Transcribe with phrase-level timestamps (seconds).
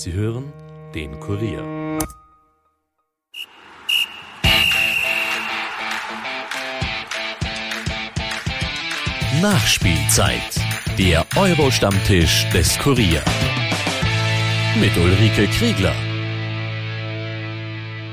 [0.00, 0.52] Sie hören
[0.94, 1.60] den Kurier.
[9.42, 10.40] Nachspielzeit.
[10.96, 13.24] Der Euro-Stammtisch des Kurier.
[14.78, 15.96] Mit Ulrike Kriegler.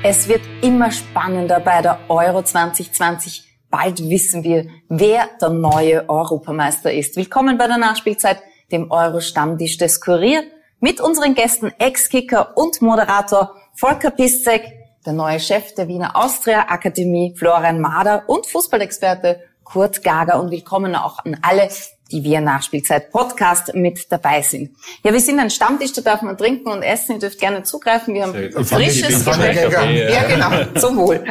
[0.01, 3.43] Es wird immer spannender bei der Euro 2020.
[3.69, 7.15] Bald wissen wir, wer der neue Europameister ist.
[7.15, 8.41] Willkommen bei der Nachspielzeit,
[8.71, 10.45] dem Euro-Stammtisch des Kurier
[10.85, 14.71] mit unseren Gästen Ex-Kicker und Moderator Volker Piszek,
[15.03, 20.39] der neue Chef der Wiener Austria Akademie Florian Mader und Fußballexperte Kurt Gager.
[20.39, 21.69] Und willkommen auch an alle,
[22.11, 24.75] die wir Nachspielzeit Podcast mit dabei sind.
[25.03, 28.13] Ja, wir sind ein Stammtisch, da darf man trinken und essen, ihr dürft gerne zugreifen,
[28.13, 28.33] wir haben
[28.63, 29.73] frisches Getränk.
[30.11, 31.25] Ja, genau, zum Wohl.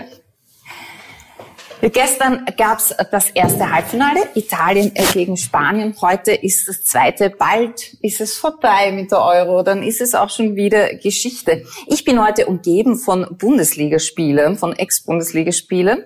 [1.93, 5.95] Gestern gab's das erste Halbfinale, Italien gegen Spanien.
[6.01, 7.29] Heute ist das zweite.
[7.31, 9.63] Bald ist es vorbei mit der Euro.
[9.63, 11.65] Dann ist es auch schon wieder Geschichte.
[11.87, 16.05] Ich bin heute umgeben von Bundesligaspielern, von Ex-Bundesligaspielern.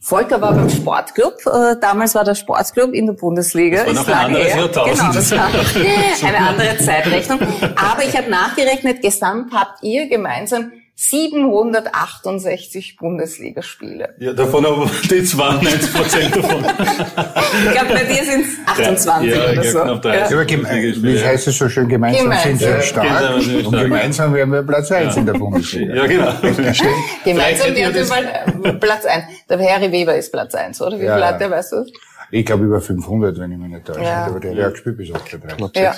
[0.00, 1.34] Volker war beim Sportclub.
[1.44, 3.84] Äh, damals war der Sportclub in der Bundesliga.
[3.84, 4.98] Das war noch ein anderes Jahrtausend.
[4.98, 7.40] Genau, das war eine andere Zeitrechnung.
[7.76, 14.14] Aber ich habe nachgerechnet, gesamt habt ihr gemeinsam 768 Bundesligaspiele.
[14.18, 16.62] Ja, davon aber die 92 Prozent davon.
[17.64, 19.80] ich glaube, bei dir sind es 28 ja, oder so.
[19.80, 20.66] Knapp 30 Ja, gem-
[21.02, 22.50] wie heißt es so schön, gemeinsam, Gemeinsam.
[22.58, 23.82] sind wir Ja, stark gemeinsam sind wir und stark.
[23.84, 25.94] gemeinsam werden wir Platz 1 in der Bundesliga.
[25.94, 26.32] Ja, genau.
[27.24, 28.24] Gemeinsam werden wir mal
[28.64, 29.24] äh, Platz 1.
[29.48, 30.98] Der Harry Weber ist Platz 1, oder?
[31.00, 31.28] Wie Ja, viel ja.
[31.28, 31.86] hat der, weißt du?
[32.30, 34.02] Ich glaube über 500, wenn ich mich nicht täusche.
[34.02, 34.26] Ja.
[34.26, 35.82] Aber der, hat gespielt bis 38.
[35.82, 35.94] Ja.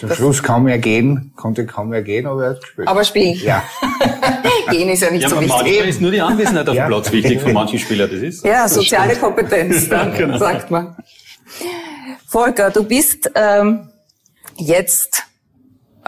[0.00, 2.88] Zum Schluss kaum mehr gehen, konnte kaum mehr gehen, aber er hat gespielt.
[2.88, 3.38] Aber spielen.
[3.44, 3.62] ja,
[4.70, 5.62] Gehen ist ja nicht Ja, so aber wichtig.
[5.62, 6.84] manchmal ist nur die Anwesenheit auf Ja.
[6.86, 8.44] dem Platz wichtig für manche Spieler, das ist.
[8.44, 10.38] Ja, soziale Kompetenz, dann, Genau.
[10.38, 10.96] sagt man.
[12.28, 13.88] Volker, du bist ähm,
[14.56, 15.24] jetzt,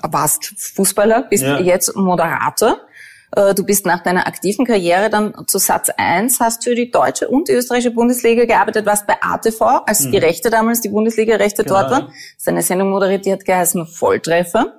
[0.03, 1.61] warst Fußballer, bist Ja.
[1.61, 2.79] jetzt Moderator.
[3.37, 7.29] Äh, Du bist nach deiner aktiven Karriere dann zu Satz 1, hast für die deutsche
[7.29, 11.91] und die österreichische Bundesliga gearbeitet, warst bei ATV, als die Rechte damals, die Bundesliga-Rechte dort
[11.91, 11.95] Mhm.
[11.95, 12.13] Genau, waren.
[12.39, 14.79] Hast eine Sendung moderiert, die hat geheißen Volltreffer.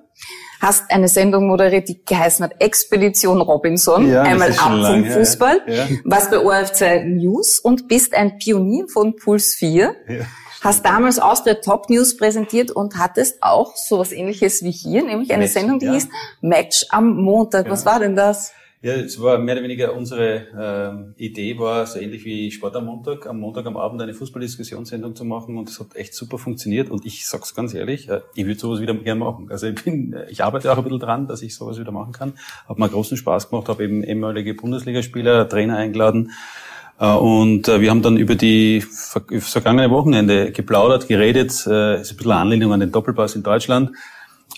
[0.61, 5.05] Hast eine Sendung moderiert, die geheißen hat Expedition Robinson, Ja, einmal ab vom.
[5.05, 5.87] Fußball, Ja.
[6.05, 9.93] warst bei ORF2 News und bist ein Pionier von Puls 4.
[10.07, 10.15] Ja.
[10.63, 15.43] Hast damals Austria Top News präsentiert und hattest auch sowas ähnliches wie hier, nämlich eine
[15.43, 15.93] Match, Sendung, die ja.
[15.93, 16.07] hieß
[16.39, 17.69] Match am Montag.
[17.69, 18.53] Was war denn das?
[18.81, 22.85] Ja, es war mehr oder weniger unsere ähm, Idee, war so ähnlich wie Sport am
[22.85, 26.89] Montag, am Montag am Abend eine Fußballdiskussionssendung zu machen und es hat echt super funktioniert
[26.89, 29.47] und ich sag's ganz ehrlich, äh, ich würde sowas wieder gerne machen.
[29.49, 32.13] Also ich bin, äh, ich arbeite auch ein bisschen dran, dass ich sowas wieder machen
[32.13, 32.33] kann.
[32.67, 37.89] Hat mir großen Spaß gemacht, habe eben ehemalige Bundesligaspieler, Trainer eingeladen äh, und äh, wir
[37.89, 42.91] haben dann über die vergangene Wochenende geplaudert, geredet, äh, ist ein bisschen Anlehnung an den
[42.91, 43.91] Doppelpass in Deutschland.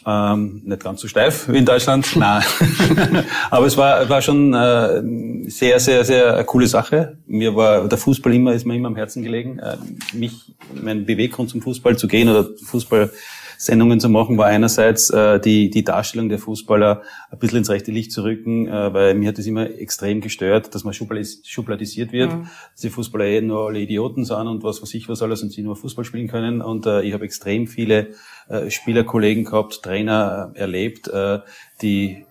[0.08, 2.44] Ähm, nicht ganz so steif wie in Deutschland, nein.
[3.50, 7.18] Aber es war, war schon äh, sehr, sehr, sehr coole Sache.
[7.26, 9.58] Mir war der Fußball immer, ist mir immer am Herzen gelegen.
[9.60, 9.78] Äh,
[10.14, 12.48] mich, mein Beweggrund zum Fußball zu gehen oder
[13.56, 17.02] Fußballsendungen zu machen, war einerseits äh, die, die Darstellung der Fußballer
[17.32, 20.74] ein bisschen ins rechte Licht zu rücken, äh, weil mir hat es immer extrem gestört,
[20.76, 24.82] dass man schubladis schubladisiert wird, dass die Fußballer eh nur alle Idioten sind und was
[24.82, 26.62] weiß ich was alles und sie nur Fußball spielen können.
[26.62, 28.10] Und äh, ich habe extrem viele
[28.50, 31.40] äh, Spielerkollegen gehabt, Trainer äh, erlebt, äh,
[31.82, 32.26] die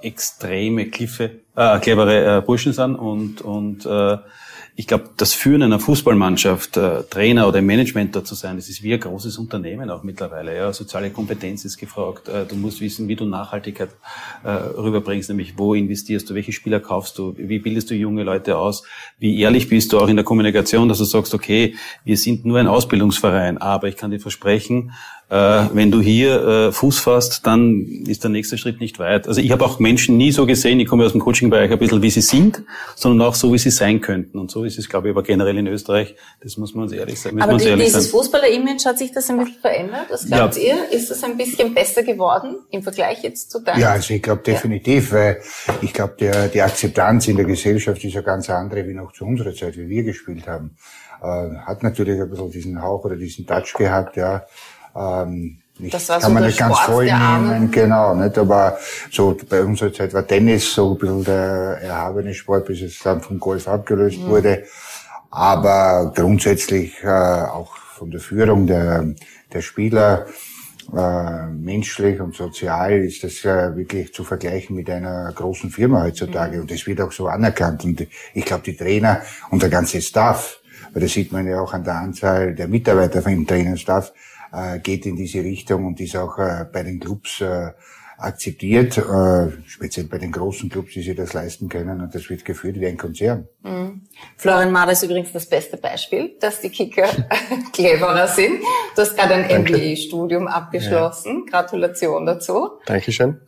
[0.00, 4.18] extreme Kliffe, äh, clevere äh, Burschen sind und und äh,
[4.74, 8.82] ich glaube, das Führen einer Fußballmannschaft, äh, Trainer oder Management da zu sein, das ist
[8.82, 10.56] wie ein großes Unternehmen auch mittlerweile.
[10.56, 12.28] Ja, soziale Kompetenz ist gefragt.
[12.28, 13.90] Äh, du musst wissen, wie du Nachhaltigkeit
[14.44, 18.56] äh, rüberbringst, nämlich wo investierst du, welche Spieler kaufst du, wie bildest du junge Leute
[18.56, 18.82] aus,
[19.18, 21.74] wie ehrlich bist du auch in der Kommunikation, dass du sagst, okay,
[22.04, 24.92] wir sind nur ein Ausbildungsverein, aber ich kann dir versprechen,
[25.34, 29.26] wenn du hier äh, Fuß fasst, dann ist der nächste Schritt nicht weit.
[29.26, 32.02] Also ich habe auch Menschen nie so gesehen, ich komme aus dem Coaching-Bereich ein bisschen,
[32.02, 32.62] wie sie sind,
[32.96, 34.38] sondern auch so, wie sie sein könnten.
[34.38, 36.16] Und so ist es, glaube ich, aber generell in Österreich.
[36.42, 37.40] Das muss man uns ehrlich sagen.
[37.40, 38.10] Aber die, ehrlich dieses.
[38.10, 40.06] Fußballer-Image, hat sich das ein bisschen verändert?
[40.10, 40.62] Was glaubt Ja.
[40.62, 40.98] ihr?
[40.98, 43.80] Ist das ein bisschen besser geworden im Vergleich jetzt zu deinem?
[43.80, 45.40] ja, also ich glaube definitiv, weil
[45.80, 49.24] ich glaube, der, die Akzeptanz in der Gesellschaft ist ja ganz andere wie noch zu
[49.24, 50.76] unserer Zeit, wie wir gespielt haben.
[51.22, 54.42] Äh, hat natürlich ein bisschen diesen Hauch oder diesen Touch gehabt, ja.
[54.96, 58.78] Ähm, nicht, Das war kann so man nicht ganz Sport voll nehmen, genau, nicht, aber
[59.10, 63.20] so bei unserer Zeit war Tennis so ein bisschen der erhabene Sport, bis es dann
[63.22, 64.26] vom Golf abgelöst Mhm.
[64.28, 64.64] wurde.
[65.30, 69.06] Aber grundsätzlich äh, auch von der Führung der,
[69.52, 70.26] der Spieler,
[70.94, 76.60] äh, menschlich und sozial ist das äh, wirklich zu vergleichen mit einer großen Firma heutzutage.
[76.60, 77.84] Und das wird auch so anerkannt.
[77.84, 80.58] Und ich glaube, die Trainer und der ganze Staff,
[80.92, 84.12] weil das sieht man ja auch an der Anzahl der Mitarbeiter im Trainerstaff,
[84.52, 87.70] äh, geht in diese Richtung und ist auch äh, bei den Clubs äh,
[88.18, 92.00] akzeptiert, äh, speziell bei den großen Clubs, die sich das leisten können.
[92.00, 93.48] Und das wird geführt wie ein Konzern.
[93.62, 94.02] Mhm.
[94.36, 97.08] Florian Mader ist übrigens das beste Beispiel, dass die Kicker
[97.72, 98.60] cleverer sind.
[98.94, 101.44] Du hast gerade ein MBA-Studium abgeschlossen.
[101.46, 101.50] Ja.
[101.50, 102.70] Gratulation dazu.
[102.86, 103.40] Dankeschön.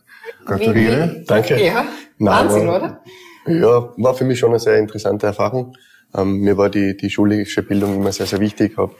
[0.45, 1.23] Gratuliere.
[1.27, 1.63] Danke.
[1.63, 1.85] Ja,
[2.19, 3.01] Wahnsinn, oder?
[3.47, 5.77] Ja, war für mich schon eine sehr interessante Erfahrung.
[6.15, 8.77] Ähm, mir war die, die schulische Bildung immer sehr, sehr wichtig.
[8.77, 8.95] Habe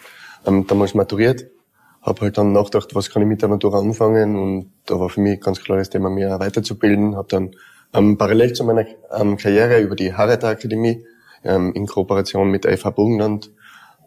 [0.45, 1.45] ähm, damals maturiert
[2.05, 5.21] habe halt dann nachgedacht, was kann ich mit der Matura anfangen und da war für
[5.21, 7.15] mich ganz klar das Thema, mehr weiterzubilden.
[7.15, 7.55] Habe dann
[7.93, 11.03] ähm, parallel zu meiner ähm, Karriere über die Hareta Akademie
[11.43, 13.51] ähm, in Kooperation mit der FH Burgenland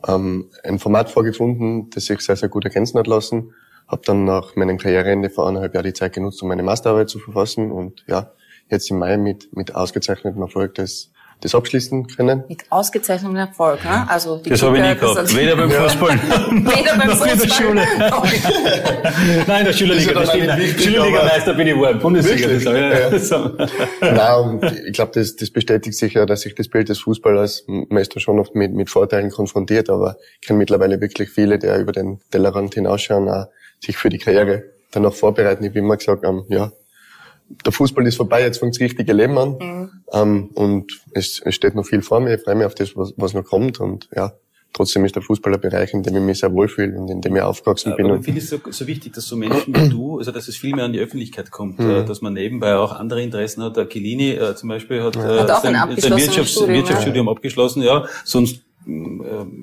[0.06, 3.52] ähm, ein Format vorgefunden, das sich sehr, sehr gut ergänzen hat lassen.
[3.88, 7.18] Habe dann nach meinem Karriereende vor eineinhalb Jahren die Zeit genutzt, um meine Masterarbeit zu
[7.18, 8.32] verfassen und ja,
[8.70, 11.10] jetzt im Mai mit, mit ausgezeichnetem Erfolg das
[11.40, 12.44] das abschließen können.
[12.48, 14.08] Mit ausgezeichnetem Erfolg, ne?
[14.08, 15.36] Also die das habe ich nie gehabt.
[15.36, 17.28] Weder beim Fußball Weder beim Fußball.
[17.30, 17.82] in der Schule.
[19.46, 20.80] Nein, der Schülerliga, das stimmt.
[20.80, 21.98] Schülerliga-Meister bin ich geworden.
[22.00, 22.48] Bundesliga.
[22.48, 23.52] Das ja.
[24.00, 24.12] ja.
[24.12, 27.98] Nein, ich glaube, das, das bestätigt sich ja, dass sich das Bild des Fußballers, man
[27.98, 31.68] ist da schon oft mit, mit Vorteilen konfrontiert, aber ich kenne mittlerweile wirklich viele, die
[31.68, 33.46] über den Tellerrand hinausschauen, auch
[33.80, 35.64] sich für die Karriere danach vorbereiten.
[35.64, 36.72] Ich bin immer gesagt, um, ja,
[37.64, 39.56] der Fußball ist vorbei, jetzt fängt das richtige Leben an.
[39.58, 39.90] Mhm.
[40.12, 42.34] Ähm, und es, es, steht noch viel vor mir.
[42.34, 43.80] Ich freue mich auf das, was, was noch kommt.
[43.80, 44.32] Und ja,
[44.72, 47.36] trotzdem ist der Fußball ein Bereich, in dem ich mich sehr wohlfühle und in dem
[47.36, 48.06] ich aufgewachsen bin.
[48.06, 50.56] Aber ich finde es so, so wichtig, dass so Menschen wie du, also dass es
[50.56, 51.90] viel mehr an die Öffentlichkeit kommt, mhm.
[51.90, 53.76] Äh, dass man nebenbei auch andere Interessen hat.
[53.76, 55.22] Der Chiellini äh, zum Beispiel hat, ja.
[55.22, 57.32] hat äh, sein, sein Wirtschafts Wirtschaftsstudium ja.
[57.32, 58.04] abgeschlossen, ja.
[58.24, 58.62] Sonst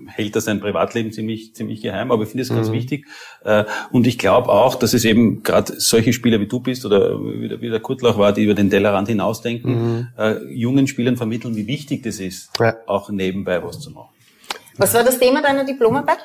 [0.07, 2.73] hält er sein Privatleben ziemlich, ziemlich geheim, aber ich finde es ganz mhm.
[2.73, 3.07] wichtig.
[3.43, 7.19] Äh, und ich glaube auch, dass es eben gerade solche Spieler wie du bist oder
[7.19, 10.07] wie der, wie der Kurtlach war, die über den Tellerrand hinausdenken, mhm.
[10.17, 12.75] äh, jungen Spielern vermitteln, wie wichtig das ist, ja.
[12.87, 14.09] auch nebenbei was zu machen.
[14.77, 16.19] Was war das Thema deiner Diplomarbeit?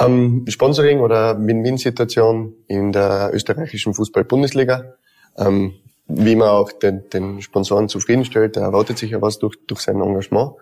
[0.00, 4.94] Ähm, Sponsoring oder Win-Win-Situation in der österreichischen Fußball-Bundesliga.
[5.38, 5.74] Ähm,
[6.08, 10.00] wie man auch den, den Sponsoren zufriedenstellt, der erwartet sich ja was durch, durch sein
[10.00, 10.52] Engagement.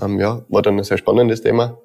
[0.00, 1.78] Ähm, ja, war dann ein sehr spannendes Thema.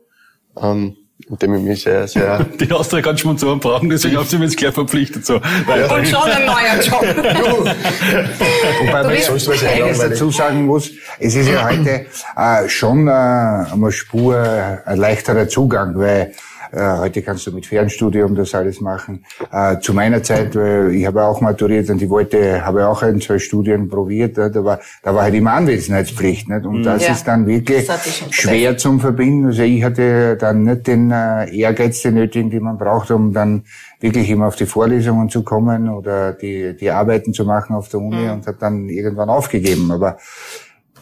[0.61, 0.95] Ähm,
[1.29, 2.45] mit dem ich mich sehr, sehr...
[2.59, 5.25] Die Austria kann Sponsoren brauchen, deswegen haben sie mich jetzt gleich verpflichtet.
[5.25, 5.41] So.
[5.67, 5.93] Ja.
[5.95, 7.01] Und schon ein neuer Job.
[8.79, 12.05] Wobei man sonst was eines dazu sagen muss, es ist ja heute
[12.35, 16.33] äh, schon äh, eine Spur äh, ein leichterer Zugang, weil
[16.73, 19.25] heute kannst du mit Fernstudium das alles machen.
[19.51, 23.21] Äh, zu meiner Zeit, äh, ich habe auch maturiert und ich wollte, habe auch ein,
[23.21, 26.65] zwei Studien probiert, da war, da war halt immer Anwesenheitspflicht, nicht?
[26.65, 27.13] Und das ja.
[27.13, 27.89] ist dann wirklich
[28.31, 29.47] schwer zum Verbinden.
[29.47, 33.63] Also ich hatte dann nicht den Ehrgeiz, den nötigen, den man braucht, um dann
[33.99, 37.99] wirklich immer auf die Vorlesungen zu kommen oder die, die Arbeiten zu machen auf der
[37.99, 38.31] Uni mhm.
[38.31, 39.91] und habe dann irgendwann aufgegeben.
[39.91, 40.17] Aber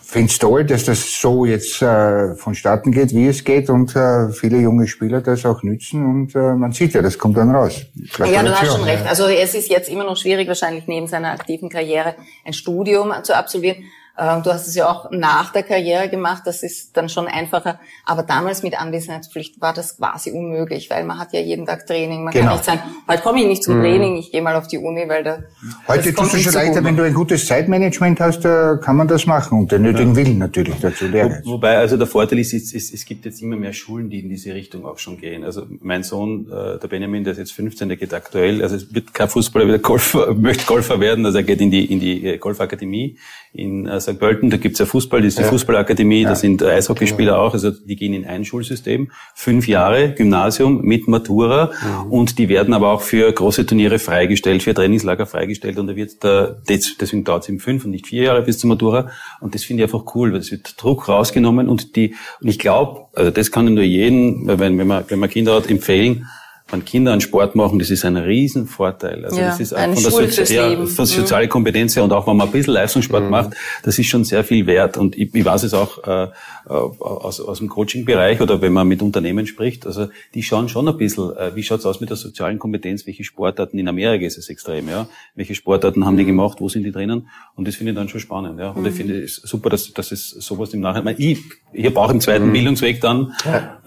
[0.06, 4.30] finde es toll, dass das so jetzt äh, vonstatten geht, wie es geht und äh,
[4.30, 7.82] viele junge Spieler das auch nützen und äh, man sieht ja, das kommt dann raus.
[8.20, 9.06] Ja, du hast schon recht.
[9.08, 12.16] Also es ist jetzt immer noch schwierig, wahrscheinlich neben seiner aktiven Karriere
[12.46, 13.78] ein Studium zu absolvieren.
[14.18, 17.80] Ähm, du hast es ja auch nach der Karriere gemacht, das ist dann schon einfacher.
[18.06, 22.24] Aber damals mit Anwesenheitspflicht war das quasi unmöglich, weil man hat ja jeden Tag Training.
[22.24, 22.46] Man genau.
[22.48, 22.80] kann nicht sagen,
[23.10, 23.82] heute komme ich nicht zum mhm.
[23.82, 25.40] Training, ich gehe mal auf die Uni, weil da.
[25.88, 29.60] Heute tust du schon leichter, wenn du ein gutes Zeitmanagement hast, kann man das machen
[29.60, 30.16] und den nötigen ja.
[30.16, 31.42] Willen natürlich dazu lernen.
[31.44, 34.20] Wo, wobei, also der Vorteil ist, es, es, es gibt jetzt immer mehr Schulen, die
[34.20, 35.44] in diese Richtung auch schon gehen.
[35.44, 38.94] Also mein Sohn, äh, der Benjamin, der ist jetzt 15, der geht aktuell, also es
[38.94, 42.26] wird kein Fußballer, wieder Golfer, möchte Golfer werden, also er geht in die, in die
[42.26, 43.18] äh, Golfakademie
[43.56, 44.20] in äh, St.
[44.20, 45.50] Pölten, da gibt's ja Fußball, das ist die ja.
[45.50, 46.30] Fußballakademie, ja.
[46.30, 47.44] da sind Eishockeyspieler genau.
[47.46, 51.72] auch, also die gehen in ein Schulsystem, fünf Jahre Gymnasium mit Matura
[52.06, 52.12] mhm.
[52.12, 56.24] und die werden aber auch für große Turniere freigestellt, für Trainingslager freigestellt und da wird
[56.24, 59.10] da, deswegen dauert es eben fünf und nicht vier Jahre bis zur Matura
[59.42, 62.60] und das finde ich einfach cool, weil es wird Druck rausgenommen und die, und ich
[62.60, 66.28] glaube, also das kann nur jeden, wenn, wenn man, wenn man Kinder hat, empfehlen,
[66.72, 69.24] wenn Kinder einen Sport machen, das ist ein Riesenvorteil.
[69.26, 72.12] Also ja, das ist auch von der, Sozi ja, von der sozialen Kompetenz her und
[72.12, 73.30] auch wenn man ein bisschen Leistungssport mhm.
[73.30, 73.52] macht,
[73.84, 74.98] das ist schon sehr viel wert.
[74.98, 76.30] Und ich, ich weiß es auch äh, äh
[76.68, 80.98] aus, aus dem Coaching-Bereich oder wenn man mit Unternehmen spricht, also die schauen schon ein
[80.98, 84.50] bisschen, äh, wie schaut's aus mit der sozialen Kompetenz, welche Sportarten, in Amerika ist es
[84.50, 87.30] extrem, ja, welche Sportarten haben die gemacht, wo sind die drinnen?
[87.56, 88.60] Und das finde ich dann schon spannend.
[88.60, 88.72] Ja.
[88.72, 88.88] Und mhm.
[88.88, 91.40] ich finde es super, dass, dass es sowas im Nachhinein, ich,
[91.74, 92.54] ich habe auch im zweiten mhm.
[92.54, 93.34] Bildungsweg dann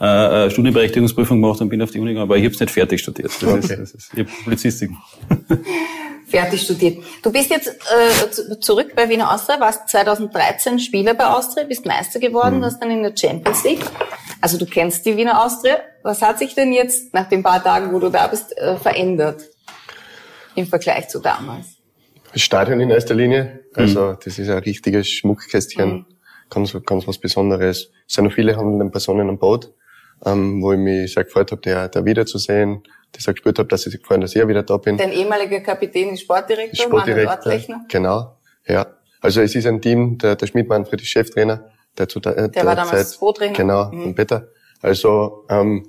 [0.00, 2.67] äh, äh, Studienberechtigungsprüfung gemacht und bin auf die Uni gegangen, aber ich habe es nicht
[2.70, 3.30] fertig studiert.
[3.40, 3.58] Das okay.
[3.58, 4.90] ist, das ist, ich habe Publizistik.
[6.28, 7.02] fertig studiert.
[7.22, 12.20] Du bist jetzt äh, zurück bei Wiener Austria, warst 2013 Spieler bei Austria, bist Meister
[12.20, 12.64] geworden, mhm.
[12.64, 13.84] hast dann in der Champions League.
[14.40, 15.78] Also du kennst die Wiener Austria.
[16.02, 19.42] Was hat sich denn jetzt nach den paar Tagen, wo du da bist, äh, verändert
[20.54, 21.78] im Vergleich zu damals?
[22.32, 23.64] Das Stadion in erster Linie.
[23.74, 24.16] Also mhm.
[24.22, 25.90] das ist ein richtiges Schmuckkästchen.
[25.90, 26.06] Mhm.
[26.50, 27.90] Ganz, ganz was Besonderes.
[28.06, 29.72] Es sind noch viele handelnde Personen am Boot.
[30.24, 32.82] Ähm, wo ich mich sehr gefreut habe, der, der wiederzusehen,
[33.12, 34.96] dass ich gespürt habe, dass ich gefreut dass ich wieder da bin.
[34.96, 38.86] Dein ehemaliger Kapitän ist Sportdirektor, Sportdirektor Genau, ja.
[39.20, 42.48] Also es ist ein Team, der, der Schmidt Manfred ist Cheftrainer, der zu der, der,
[42.48, 43.52] der war damals Co-Trainer.
[43.52, 44.04] Genau, mhm.
[44.04, 44.48] und Peter.
[44.80, 45.88] Also ähm,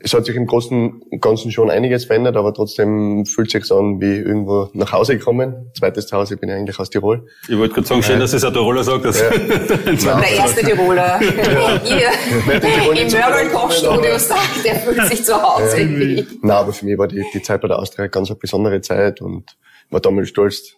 [0.00, 4.00] es hat sich im Großen und Ganzen schon einiges verändert, aber trotzdem fühlt sich an
[4.00, 5.70] wie irgendwo nach Hause gekommen.
[5.76, 7.26] Zweites Zuhause bin ich eigentlich aus Tirol.
[7.48, 9.04] Ich wollte gerade sagen, schön, dass es ein Tiroler sagt.
[9.04, 9.30] Dass ja.
[10.20, 11.18] der erste Tiroler
[11.84, 15.80] hier im Möbelkochstudio sagt, der fühlt sich zu Hause.
[15.80, 16.22] Ja.
[16.42, 19.20] Nein, aber für mich war die, die Zeit bei der Austria ganz eine besondere Zeit
[19.20, 19.56] und
[19.90, 20.74] war damals stolz,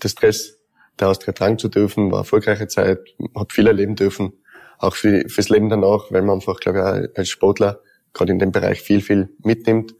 [0.00, 0.58] das Stress
[1.00, 2.98] der Austria tragen zu dürfen, war eine erfolgreiche Zeit,
[3.34, 4.34] hat viel erleben dürfen,
[4.78, 7.80] auch für, fürs Leben danach, weil man einfach, glaube ich, als Sportler
[8.12, 9.94] gerade in dem Bereich viel, viel mitnimmt.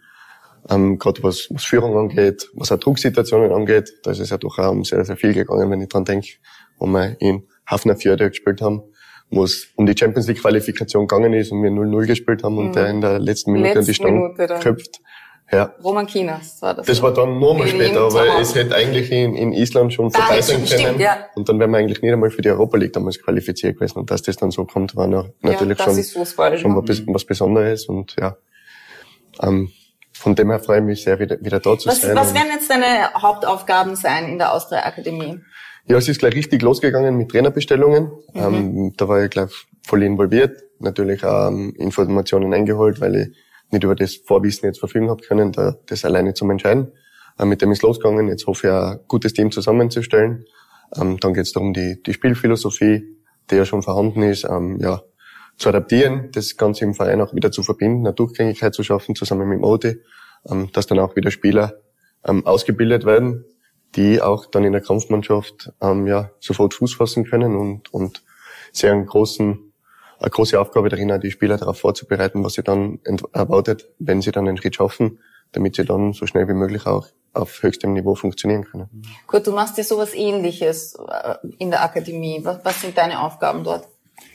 [0.70, 4.58] Ähm, gerade was, was Führung angeht, was auch Drucksituationen angeht, da ist es ja doch
[4.58, 6.28] auch um sehr, sehr viel gegangen, wenn ich dran denke,
[6.78, 8.82] wo wir in Hafnerfjörde gespielt haben,
[9.30, 12.58] wo es um die Champions League Qualifikation gegangen ist und wir 0-0 gespielt haben mhm.
[12.58, 15.00] und der in der letzten Minute an die Stange köpft.
[15.52, 15.74] Ja.
[15.84, 16.86] Roman Kinas war das.
[16.86, 20.64] Das war dann nochmal später, weil es hätte eigentlich in, in Island schon vorbei sein
[20.64, 20.98] können.
[20.98, 21.26] Ja.
[21.34, 23.98] Und dann wären wir eigentlich nicht einmal für die Europa League damals qualifiziert gewesen.
[23.98, 27.84] Und dass das dann so kommt, war noch, natürlich ja, schon, schon was, was Besonderes.
[27.84, 28.38] Und ja,
[29.42, 29.70] ähm,
[30.14, 32.16] von dem her freue ich mich sehr, wieder, wieder da zu was, sein.
[32.16, 35.38] Was werden jetzt deine Hauptaufgaben sein in der Austria Akademie?
[35.86, 38.10] Ja, es ist gleich richtig losgegangen mit Trainerbestellungen.
[38.32, 38.40] Mhm.
[38.40, 39.50] Ähm, da war ich gleich
[39.86, 40.62] voll involviert.
[40.78, 43.28] Natürlich auch ähm, Informationen eingeholt, weil ich
[43.72, 46.92] nicht über das Vorwissen jetzt verfügen habe können, da, das alleine zu entscheiden.
[47.38, 48.28] Äh, mit dem ist losgegangen.
[48.28, 50.44] Jetzt hoffe ich, ein gutes Team zusammenzustellen.
[50.96, 53.04] Ähm, dann geht es darum, die, die Spielphilosophie,
[53.50, 55.02] die ja schon vorhanden ist, ähm, ja,
[55.56, 59.48] zu adaptieren, das Ganze im Verein auch wieder zu verbinden, eine Durchgängigkeit zu schaffen, zusammen
[59.48, 59.96] mit dem Odi,
[60.48, 61.74] ähm, dass dann auch wieder Spieler
[62.24, 63.44] ähm, ausgebildet werden,
[63.94, 68.22] die auch dann in der Kampfmannschaft ähm, ja, sofort Fuß fassen können und, und
[68.72, 69.71] sehr einen großen
[70.22, 73.00] eine große Aufgabe darin, die Spieler darauf vorzubereiten, was sie dann
[73.32, 75.18] erwartet, wenn sie dann den Schritt schaffen,
[75.52, 78.88] damit sie dann so schnell wie möglich auch auf höchstem Niveau funktionieren können.
[79.26, 82.40] Gut, du machst ja sowas ähnliches äh, in der Akademie.
[82.42, 83.88] Was, was sind deine Aufgaben dort?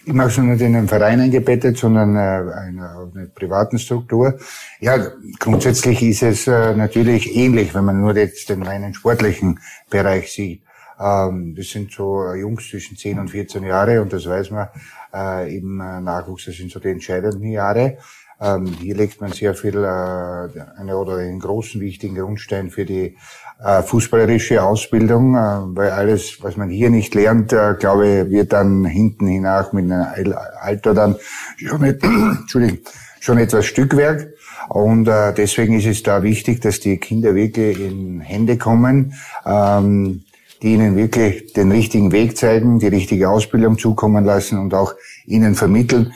[0.05, 4.39] Ich mache es nicht in einen Verein eingebettet, sondern äh, eine, eine privaten Struktur.
[4.79, 10.31] Ja, grundsätzlich ist es äh, natürlich ähnlich, wenn man nur jetzt den reinen sportlichen Bereich
[10.31, 10.63] sieht.
[10.99, 14.69] Ähm, das sind so Jungs zwischen 10 und 14 Jahre und das weiß man,
[15.13, 17.97] äh, im äh, Nachwuchs, das sind so die entscheidenden Jahre.
[18.39, 23.17] Ähm, hier legt man sehr viel, äh, eine, oder einen großen, wichtigen Grundstein für die
[23.63, 25.39] äh, fußballerische Ausbildung, äh,
[25.75, 29.91] weil alles, was man hier nicht lernt, äh, glaube ich, wird dann hinten hinaus mit
[29.91, 31.15] einem Alter dann
[31.57, 32.79] schon, nicht, Entschuldigung,
[33.19, 34.33] schon etwas Stückwerk.
[34.69, 39.13] Und äh, deswegen ist es da wichtig, dass die Kinder wirklich in Hände kommen,
[39.45, 40.23] ähm,
[40.61, 44.93] die ihnen wirklich den richtigen Weg zeigen, die richtige Ausbildung zukommen lassen und auch
[45.25, 46.13] ihnen vermitteln,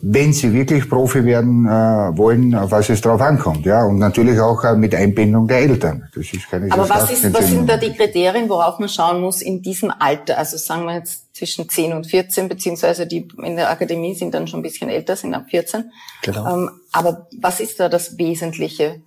[0.00, 1.68] wenn sie wirklich Profi werden äh,
[2.16, 6.08] wollen, auf was es drauf ankommt, ja, und natürlich auch äh, mit Einbindung der Eltern.
[6.14, 9.42] Das ist keine Aber was, ist, was sind da die Kriterien, worauf man schauen muss
[9.42, 10.38] in diesem Alter?
[10.38, 14.46] Also sagen wir jetzt zwischen 10 und 14, beziehungsweise die in der Akademie sind dann
[14.46, 15.90] schon ein bisschen älter, sind ab 14.
[16.22, 16.46] Genau.
[16.46, 19.02] Ähm, aber was ist da das Wesentliche?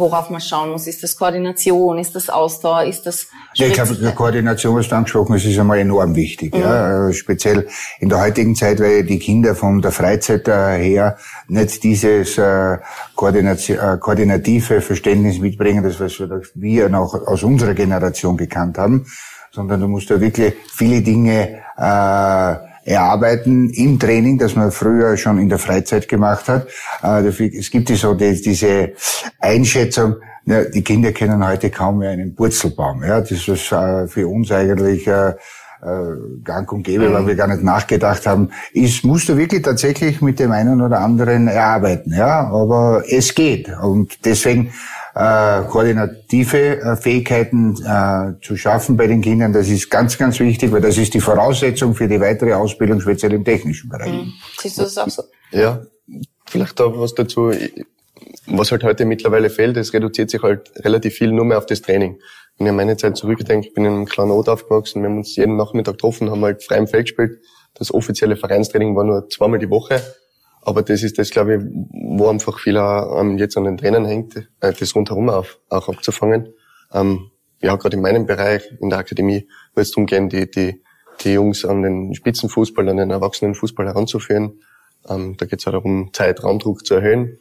[0.00, 0.86] Worauf man schauen muss.
[0.86, 1.98] Ist das Koordination?
[1.98, 2.84] Ist das Ausdauer?
[2.84, 6.54] Ist das ja, Ich glaube, die Koordination, was du angesprochen hast, ist einmal enorm wichtig.
[6.54, 6.60] Mhm.
[6.60, 7.08] Ja.
[7.08, 7.68] Äh, speziell
[8.00, 11.16] in der heutigen Zeit, weil die Kinder von der Freizeit her
[11.48, 12.78] nicht dieses äh, äh,
[13.16, 16.20] koordinative Verständnis mitbringen, das was
[16.54, 19.06] wir noch aus unserer Generation gekannt haben,
[19.52, 25.38] sondern du musst da wirklich viele Dinge äh, erarbeiten im Training, das man früher schon
[25.38, 26.66] in der Freizeit gemacht hat.
[27.02, 28.92] Äh, es gibt so diese
[29.38, 33.04] Einschätzung, die Kinder kennen heute kaum mehr einen Purzelbaum.
[33.04, 35.34] Ja, das ist äh, für uns eigentlich äh,
[36.44, 38.50] gang und gäbe, weil wir gar nicht nachgedacht haben.
[38.72, 43.70] Ich musste wirklich tatsächlich mit dem einen oder anderen erarbeiten, ja, aber es geht.
[43.80, 44.72] Und deswegen
[45.14, 49.52] äh, koordinative äh, Fähigkeiten äh, zu schaffen bei den Kindern.
[49.52, 53.32] Das ist ganz, ganz wichtig, weil das ist die Voraussetzung für die weitere Ausbildung, speziell
[53.32, 54.12] im technischen Bereich.
[54.12, 54.32] Mhm.
[54.58, 55.22] Siehst du das auch so?
[55.50, 55.82] Ja,
[56.46, 57.52] vielleicht da was dazu.
[58.46, 61.82] Was halt heute mittlerweile fehlt, es reduziert sich halt relativ viel nur mehr auf das
[61.82, 62.18] Training.
[62.58, 65.18] Wenn ich an meine Zeit zurückdenke, ich bin in einem kleinen Ort aufgewachsen, wir haben
[65.18, 67.40] uns jeden Nachmittag getroffen, haben halt frei im Feld gespielt.
[67.74, 70.02] Das offizielle Vereinstraining war nur zweimal die Woche.
[70.70, 74.36] Aber das ist das, glaube ich, wo einfach viel ähm, jetzt an den Trainern hängt,
[74.60, 76.54] äh, das rundherum auch abzufangen.
[76.92, 80.80] Ähm, ja, gerade in meinem Bereich, in der Akademie, wird es darum gehen, die, die,
[81.24, 84.60] die Jungs an den Spitzenfußball, an den Erwachsenenfußball heranzuführen.
[85.08, 87.40] Ähm, da geht es auch darum, Zeit, Raumdruck zu erhöhen.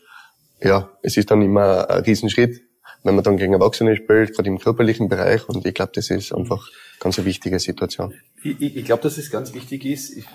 [0.60, 2.64] Ja, es ist dann immer ein Riesenschritt,
[3.04, 5.48] wenn man dann gegen Erwachsene spielt, gerade im körperlichen Bereich.
[5.48, 6.68] Und ich glaube, das ist einfach
[7.00, 8.14] ganz eine wichtige Situation.
[8.44, 10.16] Ich, ich, ich glaube, dass es ganz wichtig ist.
[10.16, 10.26] Ich,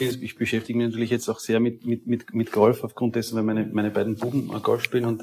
[0.00, 3.36] ich, ich, beschäftige mich natürlich jetzt auch sehr mit, mit, mit, mit Golf aufgrund dessen,
[3.36, 5.22] weil meine, meine beiden Buben Golf spielen und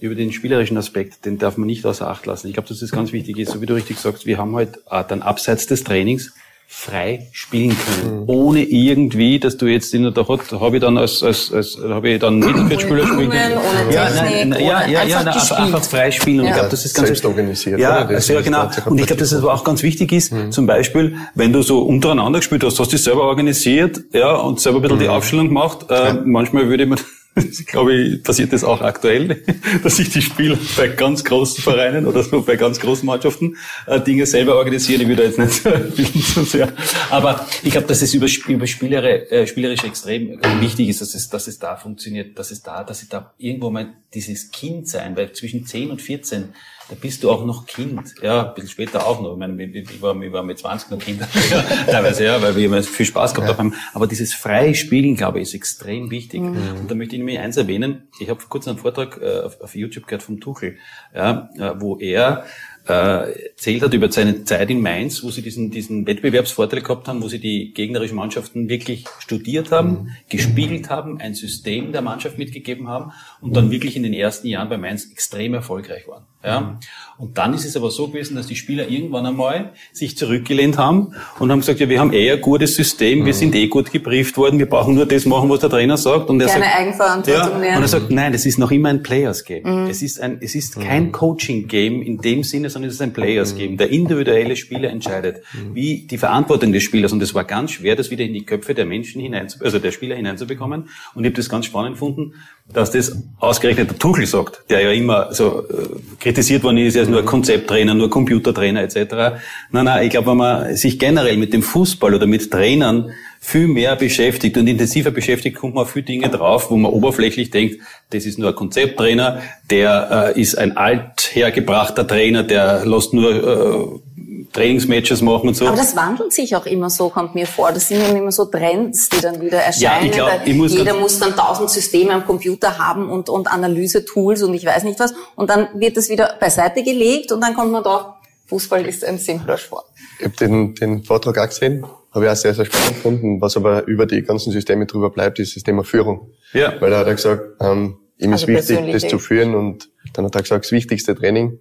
[0.00, 2.46] über den spielerischen Aspekt, den darf man nicht außer Acht lassen.
[2.46, 4.78] Ich glaube, dass das ganz wichtig ist, so wie du richtig sagst, wir haben halt
[5.08, 6.32] dann abseits des Trainings
[6.70, 8.24] frei spielen können, mhm.
[8.26, 12.10] ohne irgendwie, dass du jetzt in der Hot, habe ich dann als als als habe
[12.10, 13.54] ich dann Mittelfeldspieler spielen können.
[13.90, 16.40] Ja, nein, nein, ja, ja, ja, einfach, einfach frei spielen.
[16.40, 16.50] Und ja.
[16.50, 17.80] ich glaube, das ist ganz selbst organisiert.
[17.80, 18.70] Ja, also, ja genau.
[18.84, 20.30] Und ich glaube, dass es aber auch ganz wichtig ist.
[20.30, 20.52] Mhm.
[20.52, 24.60] Zum Beispiel, wenn du so untereinander gespielt hast, hast du dich selber organisiert, ja, und
[24.60, 25.02] selber ein bisschen mhm.
[25.02, 25.86] die Aufstellung gemacht.
[25.88, 26.98] Äh, manchmal würde man
[27.44, 29.42] ich glaube, ich, passiert das auch aktuell,
[29.82, 34.00] dass sich die Spieler bei ganz großen Vereinen oder so bei ganz großen Mannschaften äh,
[34.00, 35.08] Dinge selber organisieren.
[35.08, 36.72] Ich da jetzt nicht so sehr.
[37.10, 41.28] Aber ich glaube, dass es über, über Spielere, äh, spielerisch extrem wichtig ist, dass es,
[41.28, 45.16] dass es da funktioniert, dass es da, dass es da irgendwo mal dieses Kind sein,
[45.16, 46.54] weil zwischen 10 und 14
[46.88, 48.14] da bist du auch noch Kind.
[48.22, 49.32] Ja, ein bisschen später auch noch.
[49.32, 51.20] Ich, meine, ich, war, ich war mit 20 noch Kind.
[51.86, 53.58] Teilweise, ja, weil wir immer viel Spaß gehabt ja.
[53.58, 53.74] haben.
[53.92, 56.40] Aber dieses freie Spielen, glaube ich, ist extrem wichtig.
[56.40, 56.80] Mhm.
[56.80, 58.08] Und da möchte ich nämlich eins erwähnen.
[58.20, 60.78] Ich habe vor kurzem einen Vortrag äh, auf, auf YouTube gehört vom Tuchel,
[61.14, 62.44] ja, äh, wo er
[62.88, 67.22] äh, erzählt hat über seine Zeit in Mainz, wo sie diesen, diesen Wettbewerbsvorteil gehabt haben,
[67.22, 70.10] wo sie die gegnerischen Mannschaften wirklich studiert haben, mhm.
[70.30, 74.68] gespiegelt haben, ein System der Mannschaft mitgegeben haben und dann wirklich in den ersten Jahren
[74.68, 76.24] bei Mainz extrem erfolgreich waren.
[76.44, 76.60] Ja?
[76.60, 76.76] Mhm.
[77.18, 81.14] Und dann ist es aber so gewesen, dass die Spieler irgendwann einmal sich zurückgelehnt haben
[81.40, 83.36] und haben gesagt, ja, wir haben eh ein gutes System, wir mhm.
[83.36, 86.30] sind eh gut gebrieft worden, wir brauchen nur das machen, was der Trainer sagt.
[86.30, 89.02] Und er Keine sagt, Eigenverantwortung ja, Und er sagt, nein, das ist noch immer ein
[89.02, 89.64] Players Game.
[89.64, 89.90] Mhm.
[89.90, 93.12] Es ist ein, es ist kein Coaching Game in dem Sinne, sondern es ist ein
[93.12, 93.76] Players Game.
[93.76, 95.42] Der individuelle Spieler entscheidet,
[95.72, 97.12] wie die Verantwortung des Spielers.
[97.12, 99.90] Und es war ganz schwer, das wieder in die Köpfe der Menschen hinein, also der
[99.90, 100.88] Spieler hineinzubekommen.
[101.14, 102.34] Und ich habe das ganz spannend gefunden,
[102.72, 105.88] dass das ausgerechnet der Tuchel sagt, der ja immer so äh,
[106.20, 109.40] kritisiert worden ist, er ist nur Konzepttrainer, nur Computertrainer etc.
[109.70, 113.10] Nein, nein, ich glaube, wenn man sich generell mit dem Fußball oder mit Trainern
[113.40, 117.50] viel mehr beschäftigt und intensiver beschäftigt, kommt man auf viele Dinge drauf, wo man oberflächlich
[117.50, 117.78] denkt,
[118.10, 124.17] das ist nur ein Konzepttrainer, der äh, ist ein althergebrachter Trainer, der lässt nur äh,
[124.52, 125.66] Trainingsmatches machen und so.
[125.66, 127.72] Aber das wandelt sich auch immer so, kommt mir vor.
[127.72, 130.06] Das sind immer so Trends, die dann wieder erscheinen.
[130.06, 133.48] Ja, ich glaub, ich muss jeder muss dann tausend Systeme am Computer haben und, und
[133.48, 135.14] Analyse-Tools und ich weiß nicht was.
[135.36, 138.14] Und dann wird das wieder beiseite gelegt und dann kommt man drauf,
[138.46, 139.84] Fußball ist ein simpler Sport.
[140.18, 143.40] Ich habe den, den Vortrag auch gesehen, habe ich auch sehr, sehr spannend gefunden.
[143.40, 146.30] Was aber über die ganzen Systeme drüber bleibt, ist das Thema Führung.
[146.54, 146.80] Ja.
[146.80, 150.34] Weil er hat gesagt, ähm, ihm also ist wichtig, das zu führen und dann hat
[150.34, 151.60] er gesagt, das wichtigste Training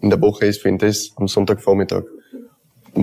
[0.00, 2.04] in der Woche ist für ihn das am Sonntagvormittag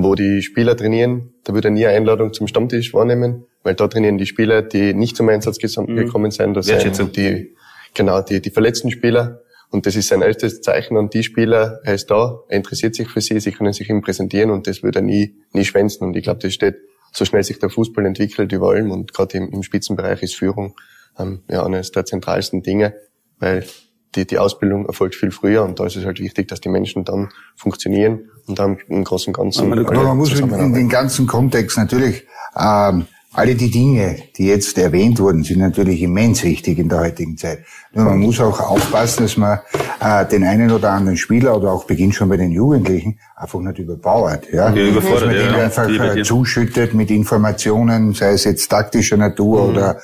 [0.01, 3.87] wo die Spieler trainieren, da würde er nie eine Einladung zum Stammtisch wahrnehmen, weil da
[3.87, 5.95] trainieren die Spieler, die nicht zum Einsatz mhm.
[5.95, 6.55] gekommen sind.
[6.55, 7.55] Das sind die,
[7.93, 9.41] genau, die, die verletzten Spieler.
[9.69, 13.09] Und das ist sein erstes Zeichen an die Spieler, er ist da, er interessiert sich
[13.09, 16.05] für sie, sie können sich ihm präsentieren und das würde er nie, nie schwänzen.
[16.05, 16.75] Und ich glaube, das steht,
[17.11, 20.75] so schnell sich der Fußball entwickelt über allem und gerade im, im Spitzenbereich ist Führung
[21.17, 22.95] ähm, ja eines der zentralsten Dinge,
[23.39, 23.65] weil
[24.15, 27.05] die, die Ausbildung erfolgt viel früher und da ist es halt wichtig, dass die Menschen
[27.05, 29.71] dann funktionieren und dann im Großen und Ganzen.
[29.71, 32.25] Aber man muss in, den ganzen Kontext natürlich
[32.57, 37.35] ähm, alle die Dinge, die jetzt erwähnt wurden, sind natürlich immens wichtig in der heutigen
[37.35, 37.63] Zeit.
[37.91, 39.59] Nur man muss auch aufpassen, dass man
[39.99, 43.79] äh, den einen oder anderen Spieler oder auch beginnt schon bei den Jugendlichen einfach nicht
[43.79, 44.47] überbauert.
[44.51, 44.71] Ja?
[44.71, 49.63] ja dass man den ja, einfach äh, zuschüttet mit Informationen, sei es jetzt taktischer Natur
[49.63, 49.69] mhm.
[49.69, 49.99] oder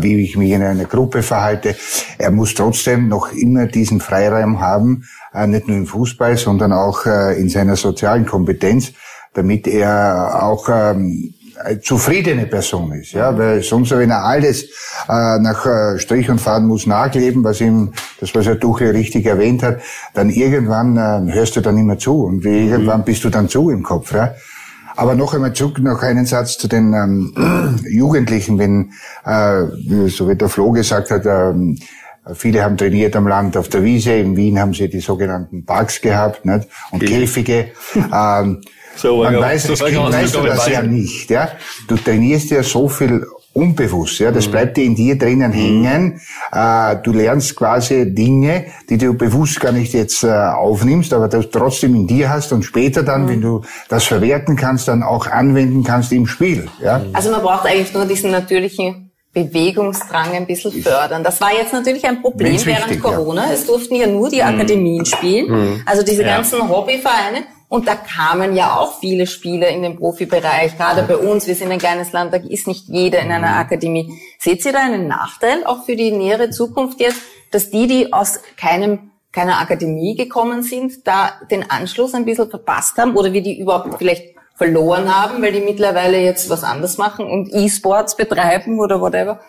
[0.00, 1.74] wie ich mich in einer Gruppe verhalte.
[2.18, 7.06] Er muss trotzdem noch immer diesen Freiraum haben, äh, nicht nur im Fußball, sondern auch
[7.06, 8.92] äh, in seiner sozialen Kompetenz,
[9.34, 14.64] damit er auch ähm, eine zufriedene Person ist, ja, weil sonst, wenn er alles
[15.08, 19.26] äh, nach äh, Strich und Faden muss nachleben, was ihm, das was Herr Tuchel richtig
[19.26, 19.80] erwähnt hat,
[20.14, 23.82] dann irgendwann äh, hörst du dann immer zu und irgendwann bist du dann zu im
[23.82, 24.34] Kopf, ja.
[24.96, 28.92] Aber noch einmal zurück, noch einen Satz zu den ähm, Jugendlichen, wenn,
[29.24, 31.78] äh, so wie der Flo gesagt hat, ähm,
[32.32, 34.14] Viele haben trainiert am Land auf der Wiese.
[34.14, 36.68] In Wien haben sie die sogenannten Parks gehabt nicht?
[36.90, 37.08] und ja.
[37.08, 37.72] Käfige.
[37.94, 38.62] ähm,
[38.96, 41.28] so, man weiß, als Kind weißt du das ja nicht.
[41.28, 41.50] Ja?
[41.88, 44.18] Du trainierst ja so viel unbewusst.
[44.18, 44.50] Ja, das mhm.
[44.50, 45.84] bleibt dir in dir drinnen mhm.
[45.84, 46.20] hängen.
[46.52, 51.42] Äh, du lernst quasi Dinge, die du bewusst gar nicht jetzt äh, aufnimmst, aber du
[51.42, 53.28] trotzdem in dir hast und später dann, mhm.
[53.28, 56.68] wenn du das verwerten kannst, dann auch anwenden kannst im Spiel.
[56.82, 57.02] Ja?
[57.12, 61.24] Also man braucht eigentlich nur diesen natürlichen Bewegungsdrang ein bisschen fördern.
[61.24, 63.46] Das war jetzt natürlich ein Problem Wenn's während wichtig, Corona.
[63.46, 63.52] Ja.
[63.52, 64.48] Es durften ja nur die mhm.
[64.48, 65.50] Akademien spielen.
[65.50, 65.82] Mhm.
[65.86, 66.36] Also diese ja.
[66.36, 67.44] ganzen Hobbyvereine.
[67.74, 70.76] Und da kamen ja auch viele Spieler in den Profibereich.
[70.76, 73.58] Gerade bei uns, wir sind ein kleines Land, da ist nicht jeder in einer mhm.
[73.58, 74.16] Akademie.
[74.38, 78.38] Seht ihr da einen Nachteil auch für die nähere Zukunft jetzt, dass die, die aus
[78.56, 83.58] keinem keiner Akademie gekommen sind, da den Anschluss ein bisschen verpasst haben oder wir die
[83.58, 89.00] überhaupt vielleicht verloren haben, weil die mittlerweile jetzt was anderes machen und E-Sports betreiben oder
[89.00, 89.40] whatever?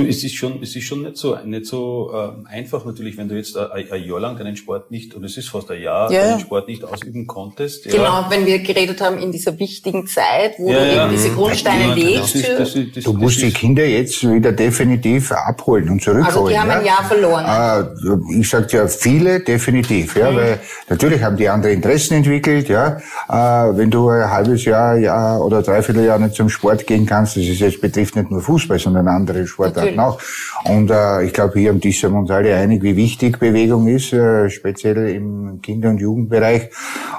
[0.00, 3.36] Es ist schon, es ist schon nicht so, nicht so ähm, einfach natürlich, wenn du
[3.36, 6.30] jetzt ein, ein Jahr lang deinen Sport nicht, und es ist fast ein Jahr, ja.
[6.30, 7.84] deinen Sport nicht ausüben konntest.
[7.84, 8.26] Genau, ja.
[8.30, 12.34] wenn wir geredet haben in dieser wichtigen Zeit, wo ja, du eben diese Grundsteine legst.
[12.34, 16.26] Ist, das, du musst die Kinder jetzt wieder definitiv abholen und zurückholen.
[16.26, 17.44] Also die haben ein Jahr verloren.
[17.44, 20.36] Äh, ich sag ja, viele definitiv, ja, mhm.
[20.36, 22.98] weil natürlich haben die andere Interessen entwickelt, ja.
[23.28, 27.36] Äh, wenn du ein halbes Jahr, Jahr oder dreiviertel Jahr nicht zum Sport gehen kannst,
[27.36, 30.18] das ist jetzt betrifft nicht nur Fußball, sondern andere Sportarten Sportarten auch.
[30.64, 33.88] Und äh, ich glaube, hier am Tisch sind wir uns alle einig, wie wichtig Bewegung
[33.88, 36.70] ist, äh, speziell im Kinder- und Jugendbereich,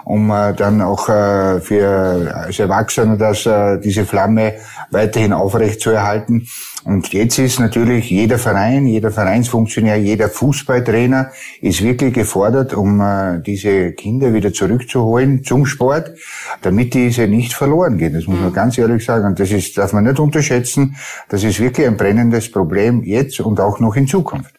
[0.05, 4.53] um äh, dann auch äh, für als Erwachsene dass äh, diese Flamme
[4.91, 6.47] weiterhin aufrecht zu erhalten.
[6.85, 13.39] Und jetzt ist natürlich jeder Verein, jeder Vereinsfunktionär, jeder Fußballtrainer ist wirklich gefordert, um äh,
[13.41, 16.11] diese Kinder wieder zurückzuholen zum Sport,
[16.61, 18.13] damit diese nicht verloren gehen.
[18.13, 18.53] Das muss man mhm.
[18.53, 19.25] ganz ehrlich sagen.
[19.25, 20.97] Und das ist, darf man nicht unterschätzen.
[21.29, 24.53] Das ist wirklich ein brennendes Problem jetzt und auch noch in Zukunft.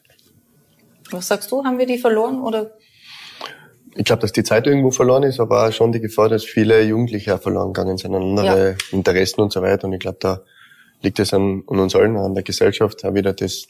[1.11, 1.63] Was sagst du?
[1.63, 2.71] Haben wir die verloren oder?
[3.97, 6.83] Ich glaube, dass die Zeit irgendwo verloren ist, aber auch schon die Gefahr, dass viele
[6.83, 8.77] Jugendliche auch verloren gegangen sind, andere ja.
[8.91, 9.87] Interessen und so weiter.
[9.87, 10.41] Und ich glaube, da
[11.03, 13.67] liegt es an, an uns allen, an der Gesellschaft, auch wieder das,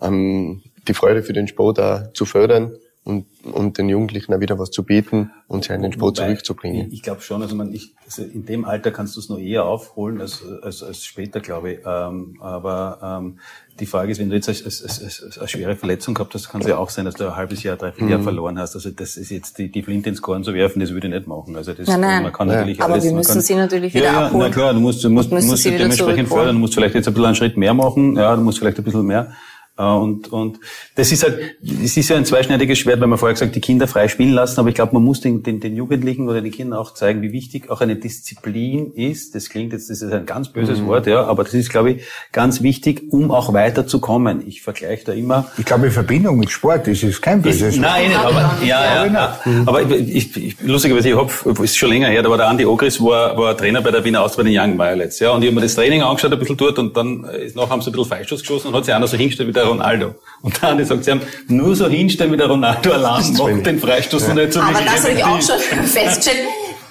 [0.00, 2.72] ähm, die Freude für den Sport auch zu fördern
[3.06, 6.26] und, und den Jugendlichen auch wieder was zu bieten und sie in den Sport Wobei,
[6.26, 6.88] zurückzubringen.
[6.88, 9.38] Ich, ich glaube schon, also, man, ich, also in dem Alter kannst du es noch
[9.38, 11.78] eher aufholen als, als, als später, glaube ich.
[11.86, 13.38] Ähm, aber ähm,
[13.78, 16.66] die Frage ist, wenn du jetzt eine, eine, eine schwere Verletzung gehabt hast, kann es
[16.66, 18.24] ja auch sein, dass du ein halbes Jahr, dreiviertel Jahr mhm.
[18.24, 18.74] verloren hast.
[18.74, 21.28] Also das ist jetzt die, die Flinte ins Korn zu werfen, das würde ich nicht
[21.28, 21.54] machen.
[21.54, 22.22] Also das, nein, nein.
[22.24, 24.40] man kann natürlich Aber alles, wir müssen kann, sie natürlich wieder ja, abholen.
[24.42, 27.06] Ja, na klar, du musst, du musst, musst, musst dementsprechend fördern, du musst vielleicht jetzt
[27.06, 29.30] ein bisschen einen Schritt mehr machen, ja, du musst vielleicht ein bisschen mehr
[29.76, 30.58] und, und
[30.94, 33.86] das ist halt, es ist ja ein zweischneidiges Schwert, weil man vorher gesagt, die Kinder
[33.86, 36.78] frei spielen lassen, aber ich glaube, man muss den, den, den Jugendlichen oder den Kindern
[36.78, 39.34] auch zeigen, wie wichtig auch eine Disziplin ist.
[39.34, 40.86] Das klingt jetzt, das ist ein ganz böses mhm.
[40.86, 44.46] Wort, ja, aber das ist, glaube ich, ganz wichtig, um auch weiterzukommen.
[44.46, 45.50] Ich vergleiche da immer.
[45.58, 47.82] Ich glaube, in Verbindung mit Sport ist es kein böses Wort.
[47.82, 49.40] Nein, aber, ja, ja, ja.
[49.44, 49.68] Mhm.
[49.68, 52.98] aber ich, ich, lustigerweise, ich hab, ist schon länger her, da war der Andi Ogris,
[53.00, 55.62] war, war Trainer bei der Wiener Austria, den Young Violets, ja, und ich habe mir
[55.62, 58.40] das Training angeschaut, ein bisschen dort, und dann ist nachher haben sie ein bisschen Freistoß
[58.40, 60.14] geschossen und hat sich einer so hingestellt wie der Ronaldo.
[60.42, 63.78] Und dann hat sagt, sie haben nur so hinstellen wie der Ronaldo allein macht den
[63.78, 64.34] Freistoß ja.
[64.34, 66.46] nicht so Aber das habe ich auch schon festgestellt.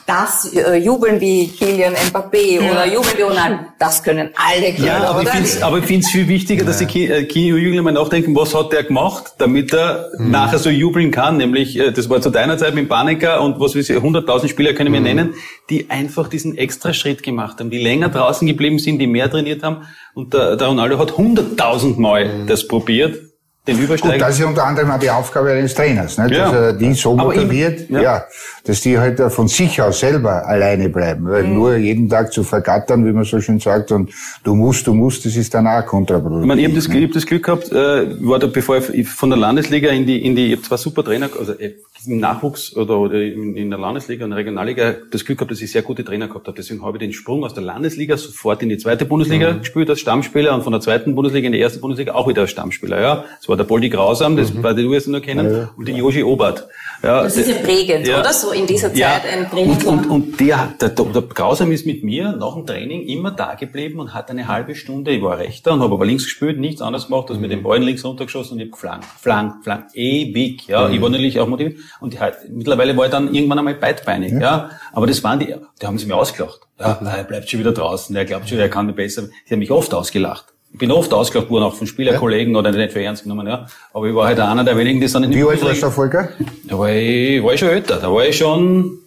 [0.08, 2.72] Das äh, Jubeln wie Kilian Mbappé ja.
[2.72, 5.32] oder Jubeln wie Ronaldo, das können alle können, ja, aber oder?
[5.40, 8.84] Ich aber ich finde es viel wichtiger, dass die Kini-Jugendlichen mal nachdenken, was hat der
[8.84, 10.30] gemacht, damit er mhm.
[10.30, 11.38] nachher so jubeln kann.
[11.38, 14.74] Nämlich, äh, das war zu deiner Zeit mit Panika und was weiß ich, 100.000 Spieler
[14.74, 15.06] können wir mhm.
[15.08, 15.34] nennen,
[15.72, 19.64] die einfach diesen extra Schritt gemacht haben, die länger draußen geblieben sind, die mehr trainiert
[19.64, 19.88] haben.
[20.14, 22.48] Und der, der Ronaldo hat 100.000 Mal mhm.
[22.48, 23.25] das probiert
[23.68, 24.14] den Übersteiger.
[24.14, 26.30] Gut, das ist unter anderem auch die Aufgabe eines Trainers, ne?
[26.30, 28.02] dass er die so motiviert, ja.
[28.02, 28.26] ja.
[28.64, 31.26] dass die halt von sich aus selber alleine bleiben.
[31.30, 31.56] Weil mhm.
[31.56, 34.12] nur jeden Tag zu vergattern, wie man so schön sagt, und
[34.44, 36.44] du musst, du musst, das ist dann auch kontraproduktiv.
[36.44, 37.00] Ich, meine, ich habe das, ne?
[37.00, 40.24] ich hab das Glück gehabt, äh, war da, bevor ich von der Landesliga in die,
[40.24, 41.76] in die, ich habe zwei super Trainer, also äh,
[42.08, 45.62] im Nachwuchs oder, oder in, in der Landesliga und der Regionalliga das Glück gehabt, dass
[45.62, 46.58] ich sehr gute Trainer gehabt habe.
[46.58, 49.60] Deswegen habe ich den Sprung aus der Landesliga sofort in die zweite Bundesliga mhm.
[49.60, 52.52] gespielt als Stammspieler und von der zweiten Bundesliga in die erste Bundesliga auch wieder als
[52.52, 53.02] Stammspieler.
[53.02, 54.62] Ja, das war der Poldi Grausam, das mhm.
[54.62, 55.70] bei den USA nur kennen, ja, ja.
[55.76, 56.68] und der Joshi Obert.
[57.04, 58.20] Ja, das ist ja prägend, ja.
[58.20, 58.34] oder?
[58.34, 59.22] So in dieser Zeit ja.
[59.32, 59.86] ein prägend.
[59.86, 63.56] Und, und, und der, der, der Grausam ist mit mir nach dem Training immer da
[63.56, 66.82] geblieben und hat eine halbe Stunde, ich war rechter und habe aber links gespielt, nichts
[66.82, 70.68] anderes gemacht, als mit den Ballen links runtergeschossen und ich habe geflankt, flank, flank, ewig,
[70.68, 70.88] ja.
[70.88, 70.96] Mhm.
[70.96, 72.18] Ich war natürlich auch motiviert und die,
[72.50, 74.40] mittlerweile war ich dann irgendwann einmal beidbeinig, ja.
[74.40, 74.70] ja.
[74.94, 76.62] Aber das waren die, die haben sie mir ausgelacht.
[76.80, 79.24] Ja, er bleibt schon wieder draußen, er glaubt schon, er kann besser.
[79.46, 80.46] Sie haben mich oft ausgelacht.
[80.72, 82.60] Ich bin oft ausgelacht worden, auch von Spielerkollegen ja.
[82.60, 83.66] oder nicht für ernst genommen, ja.
[83.94, 85.90] Aber ich war halt einer der wenigen, die es dann in Wie alt warst du,
[85.90, 86.30] Volker?
[86.66, 87.98] Da war ich, war ich schon älter.
[87.98, 89.00] Da war ich schon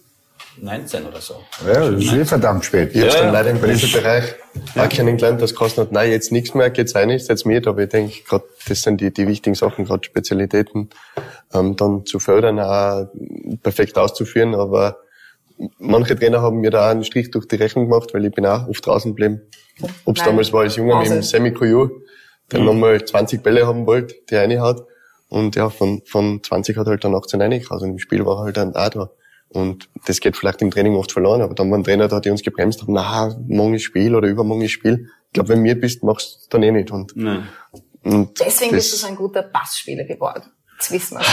[0.61, 1.35] 19 oder so.
[1.65, 2.89] Ja, das ist eh verdammt spät.
[2.91, 4.35] Ich ja, hab's dann leider im Pressebereich
[4.75, 4.85] ja.
[4.85, 7.89] auch kennengelernt, dass Kosten hat, nein, jetzt nichts mehr, geht's ein, jetzt mit, aber ich
[7.89, 10.89] denke, gerade das sind die, die wichtigen Sachen, gerade Spezialitäten,
[11.53, 13.07] ähm, dann zu fördern, auch
[13.63, 14.97] perfekt auszuführen, aber
[15.77, 18.67] manche Trainer haben mir da einen Strich durch die Rechnung gemacht, weil ich bin auch
[18.67, 19.41] oft draußen geblieben.
[20.05, 21.89] Ob es damals war als Junge mit dem Semi Kuyu,
[22.51, 22.65] der mhm.
[22.65, 24.83] nochmal 20 Bälle haben wollte, die eine hat.
[25.29, 27.81] Und ja, von, von 20 hat er halt dann 18 reingehauen.
[27.81, 29.09] Und im Spiel war er halt dann auch da.
[29.49, 32.29] Und das geht vielleicht im Training oft verloren, aber dann war ein Trainer da, die
[32.29, 35.09] uns gebremst haben, na, morgen ist Spiel oder übermorgen ist Spiel.
[35.27, 36.91] Ich glaube, wenn du mir bist, machst du dann eh nicht.
[36.91, 40.43] Und, und Deswegen bist du so ein guter Passspieler geworden.
[40.77, 41.25] Das wissen wir.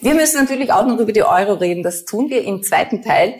[0.00, 1.82] Wir müssen natürlich auch noch über die Euro reden.
[1.82, 3.36] Das tun wir im zweiten Teil.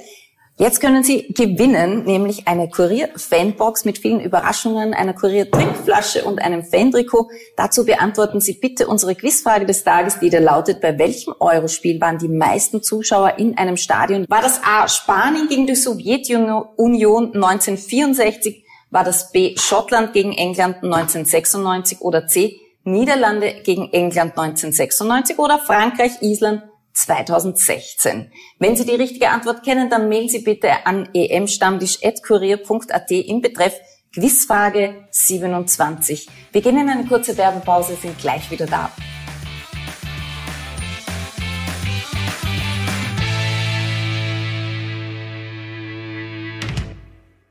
[0.60, 7.30] Jetzt können Sie gewinnen, nämlich eine Kurier-Fanbox mit vielen Überraschungen, einer Kurier-Trinkflasche und einem Fan-Trikot.
[7.56, 12.18] Dazu beantworten Sie bitte unsere Quizfrage des Tages, die da lautet, bei welchem Eurospiel waren
[12.18, 14.26] die meisten Zuschauer in einem Stadion?
[14.28, 14.88] War das A.
[14.88, 18.64] Spanien gegen die Sowjetunion 1964?
[18.90, 19.54] War das B.
[19.56, 22.58] Schottland gegen England 1996 oder C.
[22.82, 26.62] Niederlande gegen England 1996 oder Frankreich, Island
[26.98, 28.30] 2016.
[28.58, 33.74] Wenn Sie die richtige Antwort kennen, dann mailen Sie bitte an emstammtisch.kurier.at im Betreff
[34.14, 36.28] Quizfrage 27.
[36.52, 38.90] Wir gehen in eine kurze Werbepause, sind gleich wieder da.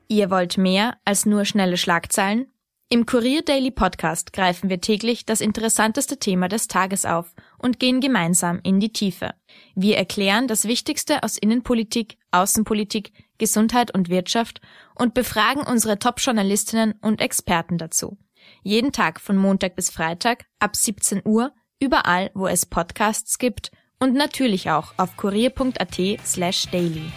[0.10, 2.48] Ihr wollt mehr als nur schnelle Schlagzeilen?
[2.90, 8.02] Im Kurier Daily Podcast greifen wir täglich das interessanteste Thema des Tages auf und gehen
[8.02, 9.34] gemeinsam in die Tiefe.
[9.76, 14.62] Wir erklären das Wichtigste aus Innenpolitik, Außenpolitik, Gesundheit und Wirtschaft
[14.96, 18.18] und befragen unsere Top-Journalistinnen und Experten dazu.
[18.64, 24.14] Jeden Tag von Montag bis Freitag ab 17 Uhr, überall, wo es Podcasts gibt und
[24.14, 27.12] natürlich auch auf kurier.at slash daily.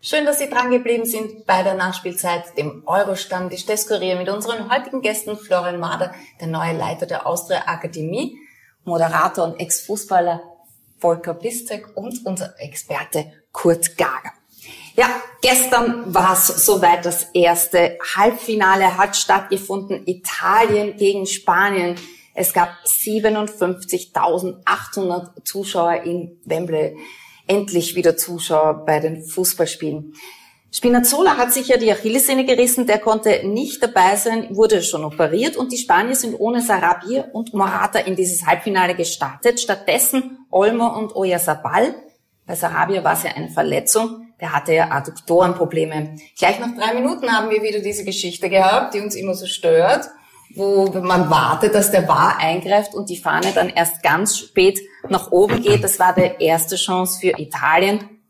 [0.00, 4.70] Schön, dass Sie dran geblieben sind bei der Nachspielzeit, dem Euro-Stammtisch des Kurier mit unseren
[4.70, 8.38] heutigen Gästen Florian Mader, der neue Leiter der Austria Akademie,
[8.84, 10.40] Moderator und Ex-Fußballer
[11.00, 14.30] Volker Bistek und unser Experte Kurt Gager.
[14.94, 15.08] Ja,
[15.42, 17.04] gestern war es soweit.
[17.04, 20.06] Das erste Halbfinale hat stattgefunden.
[20.06, 21.96] Italien gegen Spanien.
[22.34, 26.96] Es gab 57.800 Zuschauer in Wembley
[27.48, 30.14] endlich wieder Zuschauer bei den Fußballspielen.
[30.70, 35.56] Spinazzola hat sich ja die Achillessehne gerissen, der konnte nicht dabei sein, wurde schon operiert
[35.56, 39.60] und die Spanier sind ohne Sarabia und Morata in dieses Halbfinale gestartet.
[39.60, 41.94] Stattdessen Olmo und Oyarzabal.
[42.46, 46.16] Bei Sarabia war es ja eine Verletzung, der hatte ja Adduktorenprobleme.
[46.38, 50.08] Gleich nach drei Minuten haben wir wieder diese Geschichte gehabt, die uns immer so stört
[50.54, 54.80] wo man wartet, dass der Bar eingreift und die Fahne dann erst ganz spät
[55.10, 55.84] nach oben geht.
[55.84, 58.20] Das war die erste Chance für Italien.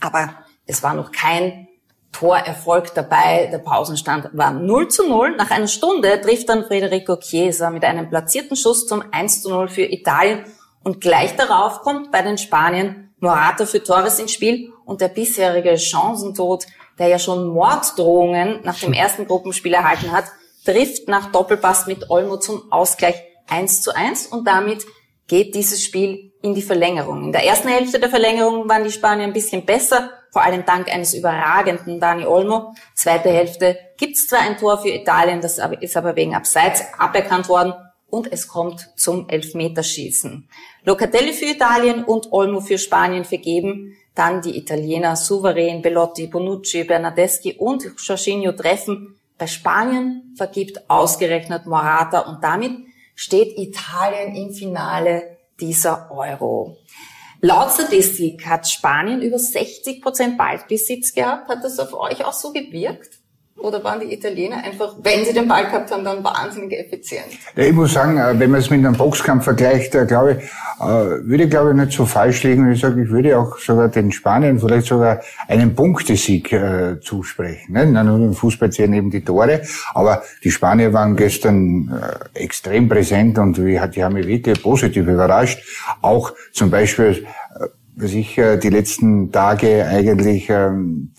[0.00, 0.30] Aber
[0.66, 1.68] es war noch kein
[2.12, 3.48] Torerfolg dabei.
[3.52, 5.36] Der Pausenstand war 0 zu 0.
[5.36, 9.68] Nach einer Stunde trifft dann Federico Chiesa mit einem platzierten Schuss zum 1 zu 0
[9.68, 10.44] für Italien.
[10.82, 15.76] Und gleich darauf kommt bei den Spaniern Morata für Torres ins Spiel und der bisherige
[15.76, 16.66] Chancentod,
[16.98, 20.26] der ja schon Morddrohungen nach dem ersten Gruppenspiel erhalten hat,
[20.64, 23.16] trifft nach Doppelpass mit Olmo zum Ausgleich
[23.48, 24.84] 1 zu 1 und damit
[25.26, 27.24] geht dieses Spiel in die Verlängerung.
[27.24, 30.92] In der ersten Hälfte der Verlängerung waren die Spanier ein bisschen besser, vor allem dank
[30.92, 32.74] eines überragenden Dani Olmo.
[32.94, 37.74] Zweite Hälfte gibt's zwar ein Tor für Italien, das ist aber wegen Abseits aberkannt worden
[38.08, 40.48] und es kommt zum Elfmeterschießen.
[40.84, 43.96] Locatelli für Italien und Olmo für Spanien vergeben.
[44.14, 52.20] Dann die Italiener souverän, Bellotti, Bonucci, Bernardeschi und Jorginho treffen bei Spanien vergibt ausgerechnet Morata
[52.20, 52.72] und damit
[53.16, 56.76] steht Italien im Finale dieser Euro.
[57.40, 61.48] Laut Statistik hat Spanien über 60 Prozent Ballbesitz gehabt.
[61.48, 63.18] Hat das auf euch auch so gewirkt?
[63.58, 67.26] Oder waren die Italiener einfach, wenn sie den Ball gehabt haben, dann wahnsinnig effizient?
[67.56, 70.44] Ja, ich muss sagen, äh, wenn man es mit einem Boxkampf vergleicht, glaube ich,
[70.78, 70.84] äh,
[71.26, 72.70] würde glaube ich nicht so falsch liegen.
[72.70, 77.72] Ich sage, ich würde auch sogar den Spaniern vielleicht sogar einen Punktesieg äh, zusprechen.
[77.72, 77.86] Ne?
[77.86, 79.62] Nur im Fußball zählen eben die Tore,
[79.94, 81.88] aber die Spanier waren gestern
[82.34, 85.62] äh, extrem präsent und die haben mich wirklich positiv überrascht.
[86.02, 87.26] Auch zum Beispiel,
[87.58, 91.12] äh, was ich äh, die letzten Tage eigentlich ähm,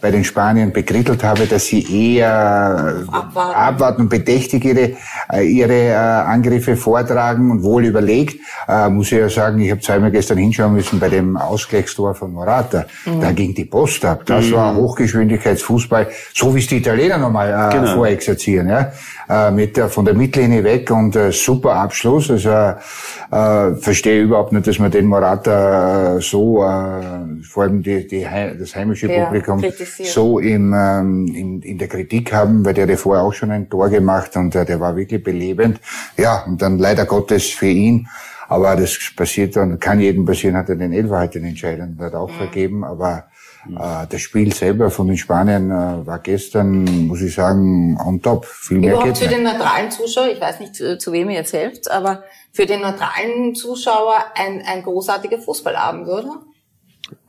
[0.00, 4.92] bei den Spaniern bekrittelt habe, dass sie eher abwarten, abwarten und bedächtig ihre,
[5.32, 9.80] äh, ihre äh, Angriffe vortragen und wohl überlegt, äh, muss ich ja sagen, ich habe
[9.80, 12.84] zweimal gestern hinschauen müssen bei dem Ausgleichstor von Morata.
[13.04, 13.20] Mhm.
[13.20, 14.22] Da ging die Post ab.
[14.26, 14.52] Das mhm.
[14.52, 17.94] war Hochgeschwindigkeitsfußball, so wie es die Italiener nochmal äh, genau.
[17.94, 18.68] vorexerzieren.
[18.68, 18.92] Ja?
[19.32, 22.30] Äh, mit der, von der Mittellinie weg und äh, super Abschluss.
[22.30, 28.06] Also äh, verstehe überhaupt nicht, dass man den Morata äh, so, äh, vor allem die,
[28.06, 28.26] die,
[28.58, 29.64] das heimische ja, Publikum,
[30.04, 33.70] so im, ähm, in, in der Kritik haben, weil der hat vorher auch schon ein
[33.70, 35.80] Tor gemacht und äh, der war wirklich belebend.
[36.18, 38.06] Ja, und dann leider Gottes für ihn
[38.48, 42.14] aber das passiert dann, kann jedem passieren, hat er den Elfer halt den Entscheidenden hat
[42.14, 42.34] auch mhm.
[42.34, 42.84] vergeben.
[42.84, 43.31] Aber äh,
[43.64, 48.44] das Spiel selber von den Spaniern äh, war gestern, muss ich sagen, on top.
[48.44, 51.52] Viel mehr Überhaupt für den neutralen Zuschauer, ich weiß nicht, zu, zu wem ihr jetzt
[51.52, 56.42] helft, aber für den neutralen Zuschauer ein, ein großartiger Fußballabend, oder?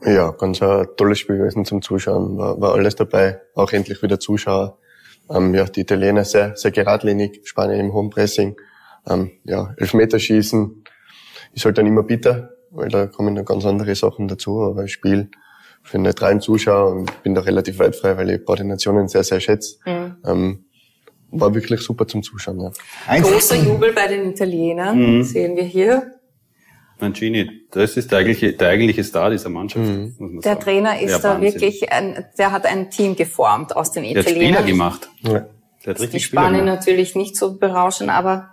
[0.04, 2.36] Ja, ganz ein tolles Spiel gewesen zum Zuschauen.
[2.36, 3.40] War, war alles dabei.
[3.54, 4.78] Auch endlich wieder Zuschauer.
[5.30, 8.56] Ähm, ja, die Italiener sehr, sehr geradlinig, Spanien im hohen Pressing.
[9.08, 10.84] Ähm, ja, Elfmeterschießen
[11.52, 15.30] ist halt dann immer bitter, weil da kommen dann ganz andere Sachen dazu, aber Spiel
[15.84, 19.22] für einen neutralen Zuschauer und bin da relativ weit frei, weil ich beide Nationen sehr,
[19.22, 19.76] sehr schätze.
[19.84, 20.16] Mhm.
[20.24, 20.64] Ähm,
[21.30, 22.60] war wirklich super zum Zuschauen.
[22.60, 23.20] Ja.
[23.20, 25.22] Großer Jubel bei den Italienern, mhm.
[25.22, 26.10] sehen wir hier.
[27.00, 29.84] Mancini, das ist der eigentliche, der eigentliche Star dieser Mannschaft.
[29.84, 30.40] Mhm.
[30.42, 30.60] Der sagen.
[30.64, 31.52] Trainer ist ja, da Wahnsinn.
[31.52, 34.24] wirklich, ein, der hat ein Team geformt aus den Italienern.
[34.24, 35.10] Der hat Spieler gemacht.
[35.22, 35.30] Ja.
[35.30, 38.50] Der hat richtig die Spanien natürlich nicht so berauschen, aber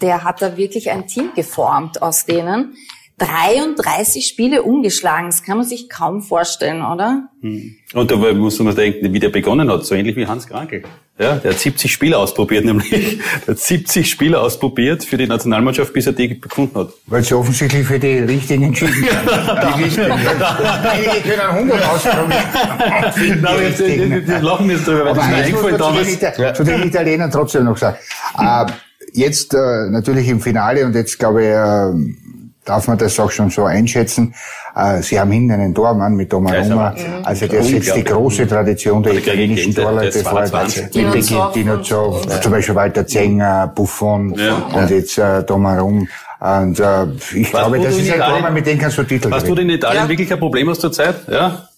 [0.00, 2.74] der hat da wirklich ein Team geformt aus denen.
[3.18, 7.28] 33 Spiele umgeschlagen, das kann man sich kaum vorstellen, oder?
[7.40, 7.74] Hm.
[7.94, 10.82] Und da muss man denken, wie der begonnen hat, so ähnlich wie Hans Krankel.
[11.18, 13.18] Ja, der hat 70 Spiele ausprobiert, nämlich.
[13.46, 16.90] Der hat 70 Spiele ausprobiert für die Nationalmannschaft, bis er die gefunden hat.
[17.06, 18.92] Weil sie offensichtlich für die richtigen entschieden
[19.26, 19.78] haben.
[19.78, 20.12] die richtigen.
[20.12, 22.28] Einige können 100 ausprobieren.
[23.40, 26.56] Nein, jetzt, jetzt lachen wir jetzt drüber, weil Aber das mir eingefallen damals.
[26.58, 27.96] Zu den Italienern trotzdem noch sagen.
[28.38, 28.66] Äh,
[29.14, 32.26] jetzt äh, natürlich im Finale und jetzt glaube ich, äh,
[32.66, 34.34] darf man das auch schon so einschätzen.
[34.74, 36.94] Äh, Sie haben hinten einen Tormann mit Donnarumma.
[37.22, 40.44] Also der setzt die große Tradition der italienischen Torleute vor.
[40.92, 46.06] Die beginnt Dino zum Beispiel Walter Zenger, Buffon und jetzt äh, Donnarumma.
[46.38, 49.54] Und äh, ich glaube, das ist ein Tormann, mit dem kannst du Titel Hast du
[49.54, 50.08] in Italien ja.
[50.08, 51.16] wirklich ein Problem aus zur Zeit?
[51.28, 51.68] Ja?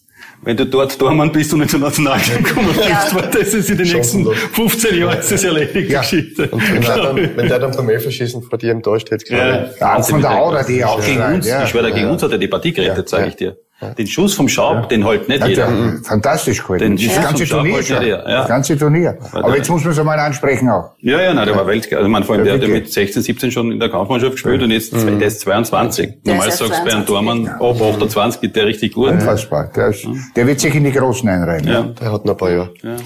[0.43, 3.79] Wenn du dort Tormann bist und nicht zur Nationalteam kommen willst, weil das ist in
[3.79, 6.01] den nächsten 15 Jahren ist das erledigt, ja.
[6.01, 6.49] Geschichte.
[6.49, 9.75] Und wenn, der dann, wenn der dann beim Elferschießen vor dir im Tor steht, gerade.
[9.81, 11.65] Ja, ja von der Aura, die auch gegen uns, ja.
[11.65, 13.57] ich schwöre, gegen uns hat er die Partie gerettet, sage ich dir.
[13.97, 14.87] Den Schuss vom Schaub, ja.
[14.87, 15.69] den halt nicht jeder.
[15.69, 16.97] Der, fantastisch gehalten.
[16.97, 18.05] Den das ganze Turnier schon.
[18.05, 18.23] Ja.
[18.23, 19.17] Das ganze Turnier.
[19.31, 20.95] Aber jetzt muss man es einmal ansprechen auch.
[20.99, 21.99] Ja, ja, nein, der war Weltklasse.
[21.99, 24.63] Also man, vor allem, der hat ja mit 16, 17 schon in der Kampfmannschaft gespielt
[24.65, 25.21] und jetzt, mhm.
[25.21, 26.23] der ist 22.
[26.25, 29.11] Der Normal sagst du bei einem Tormann, ab 28 geht der richtig gut.
[29.11, 29.71] Unfassbar.
[29.77, 31.69] Der, ist, der wird sich in die Großen einreihen.
[31.69, 32.75] Ja, der hat noch ein paar Jahre.
[32.83, 32.97] Ja.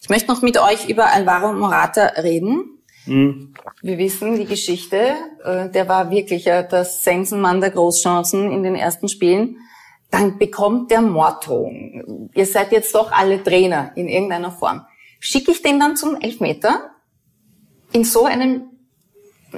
[0.00, 2.78] Ich möchte noch mit euch über Alvaro Morata reden.
[3.04, 3.52] Mhm.
[3.82, 4.96] Wir wissen die Geschichte.
[5.44, 9.58] Äh, der war wirklich das Sensenmann der Großchancen in den ersten Spielen
[10.12, 12.30] dann bekommt der Morddrohung.
[12.34, 14.82] Ihr seid jetzt doch alle Trainer in irgendeiner Form.
[15.18, 16.90] Schicke ich den dann zum Elfmeter?
[17.92, 18.68] In so einem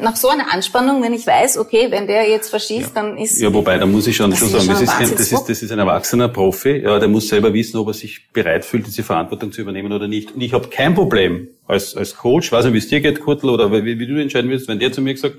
[0.00, 3.02] nach so einer Anspannung, wenn ich weiß, okay, wenn der jetzt verschießt, ja.
[3.02, 5.44] dann ist ja wobei, da muss ich schon, schon sagen, das ist, kein, das ist
[5.48, 8.88] das ist ein erwachsener Profi, ja, der muss selber wissen, ob er sich bereit fühlt,
[8.88, 10.34] diese Verantwortung zu übernehmen oder nicht.
[10.34, 13.50] Und ich habe kein Problem als als Coach, weiß nicht, wie es dir geht, Kurtel,
[13.50, 15.36] oder wie, wie du entscheiden willst, wenn der zu mir gesagt,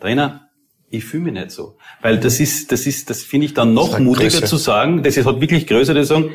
[0.00, 0.45] Trainer,
[0.90, 1.76] ich fühle mich nicht so.
[2.00, 4.44] Weil das ist, das ist, das finde ich dann noch mutiger Größe.
[4.44, 6.30] zu sagen, das ist halt wirklich größer, zu sagen,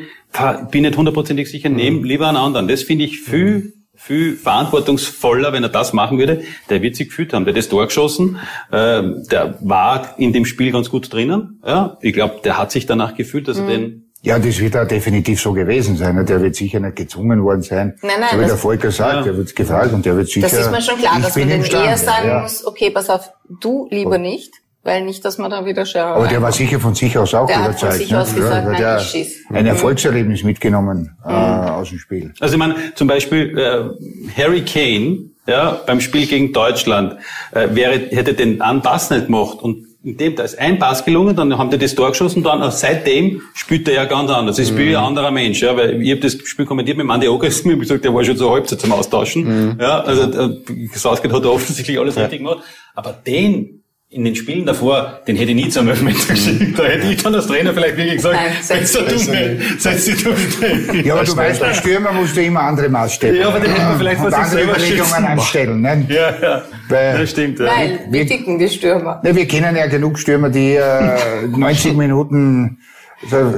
[0.71, 1.75] bin nicht hundertprozentig sicher, mhm.
[1.75, 2.67] nehm lieber einen anderen.
[2.67, 3.73] Das finde ich viel, mhm.
[3.95, 6.43] viel verantwortungsvoller, wenn er das machen würde.
[6.69, 7.45] Der wird sich gefühlt haben.
[7.45, 8.37] Der hat das Tor geschossen,
[8.71, 11.61] äh, der war in dem Spiel ganz gut drinnen.
[11.65, 13.69] Ja, ich glaube, der hat sich danach gefühlt, dass mhm.
[13.69, 16.23] er den ja, das wird auch definitiv so gewesen sein.
[16.25, 17.97] Der wird sicher nicht gezwungen worden sein.
[18.01, 18.29] Nein, nein.
[18.31, 19.21] So wie der Volker sagt, ja.
[19.23, 20.47] der wird gefragt und der wird sicher.
[20.47, 22.41] Das ist mir schon klar, dass man den eher sagen ja.
[22.41, 24.53] muss, okay, pass auf, du lieber nicht.
[24.83, 26.15] Weil nicht, dass man da wieder schaut.
[26.15, 27.83] Aber der war sicher von sich aus auch der überzeugt.
[27.83, 28.19] Hat von sich ne?
[28.19, 29.45] aus gesagt, ja, nein, der ich schieß.
[29.49, 29.69] Ein mhm.
[29.69, 31.35] Erfolgserlebnis mitgenommen äh, mhm.
[31.35, 32.33] aus dem Spiel.
[32.39, 37.17] Also ich meine, zum Beispiel äh, Harry Kane ja, beim Spiel gegen Deutschland
[37.51, 41.05] äh, wäre, hätte den einen Pass nicht gemacht und in dem, da ist ein Pass
[41.05, 44.55] gelungen, dann haben die das Tor geschossen, dann äh, seitdem spielt er ja ganz anders.
[44.55, 44.95] Das spielt mhm.
[44.95, 48.03] ein anderer Mensch, ja, weil ich habe das Spiel kommentiert mit Mandy Ogas, mir gesagt,
[48.03, 49.43] der war schon so Halbzeit zum Austauschen.
[49.43, 49.79] Mhm.
[49.79, 52.23] Ja, also äh, Southgate hat er offensichtlich alles ja.
[52.23, 52.63] richtig gemacht.
[52.95, 53.80] Aber den
[54.13, 56.77] in den Spielen davor, den hätte ich nie zum Elfmeter geschickt.
[56.77, 61.01] Da hätte ich dann als Trainer vielleicht wirklich gesagt, setz du dumme, setz die dumme.
[61.01, 63.37] Ja, aber du weißt, als Stürmer musst du immer andere Maßstäbe.
[63.37, 65.81] Ja, aber den hätte man vielleicht von sich selber Überlegungen anstellen.
[65.81, 66.05] Ne?
[66.09, 66.61] Ja, ja.
[66.89, 67.59] Weil, das stimmt.
[67.59, 67.67] Ja.
[67.67, 69.21] Weil, wir ticken die Stürmer.
[69.23, 72.79] Ne, wir kennen ja genug Stürmer, die äh, 90 Minuten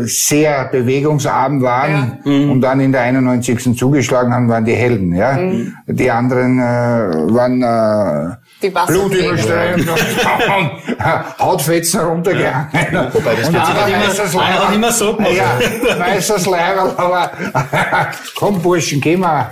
[0.02, 2.32] sehr bewegungsarm waren ja.
[2.52, 3.76] und dann in der 91.
[3.78, 5.16] zugeschlagen haben, waren die Helden.
[5.16, 5.74] Ja, mhm.
[5.88, 11.04] die anderen äh, waren äh, die Blutüberströmt und
[11.40, 12.70] Hautfetzen runtergegangen.
[12.92, 13.14] Ja.
[13.14, 15.34] Wobei das und hat immer, immer so gemacht.
[15.36, 17.32] Ja, meistens Leiberl, aber
[18.36, 19.48] komm Burschen, geh mal.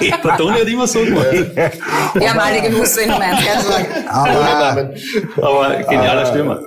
[0.00, 0.16] Ja.
[0.22, 1.26] Der Toni hat immer so gemacht.
[1.56, 3.40] Ja, einmalige Muster in Mainz,
[4.08, 4.90] aber,
[5.42, 6.60] aber genialer Stürmer.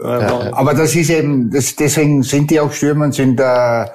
[0.53, 3.85] Aber das ist eben, das, deswegen sind die auch Stürmer und sind äh,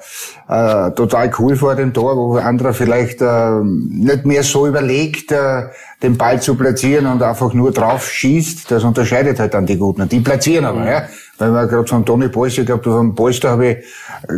[0.47, 5.63] äh, total cool vor dem Tor, wo andere vielleicht äh, nicht mehr so überlegt, äh,
[6.01, 8.69] den Ball zu platzieren und einfach nur drauf schießt.
[8.69, 10.07] Das unterscheidet halt dann die Guten.
[10.09, 11.03] Die platzieren aber, ja.
[11.37, 13.77] Weil wir gerade von Toni Polster, ich glaube, von Polster habe ich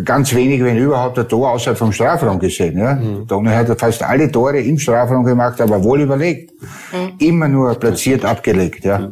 [0.05, 2.77] ganz wenig, wenn überhaupt, ein Tor außerhalb vom Strafraum gesehen.
[2.77, 2.95] Ja?
[2.95, 3.27] Mhm.
[3.27, 6.53] Toni hat fast alle Tore im Strafraum gemacht, aber wohl überlegt.
[6.91, 7.13] Mhm.
[7.19, 8.85] Immer nur platziert abgelegt.
[8.85, 8.99] Ja.
[8.99, 9.09] ja.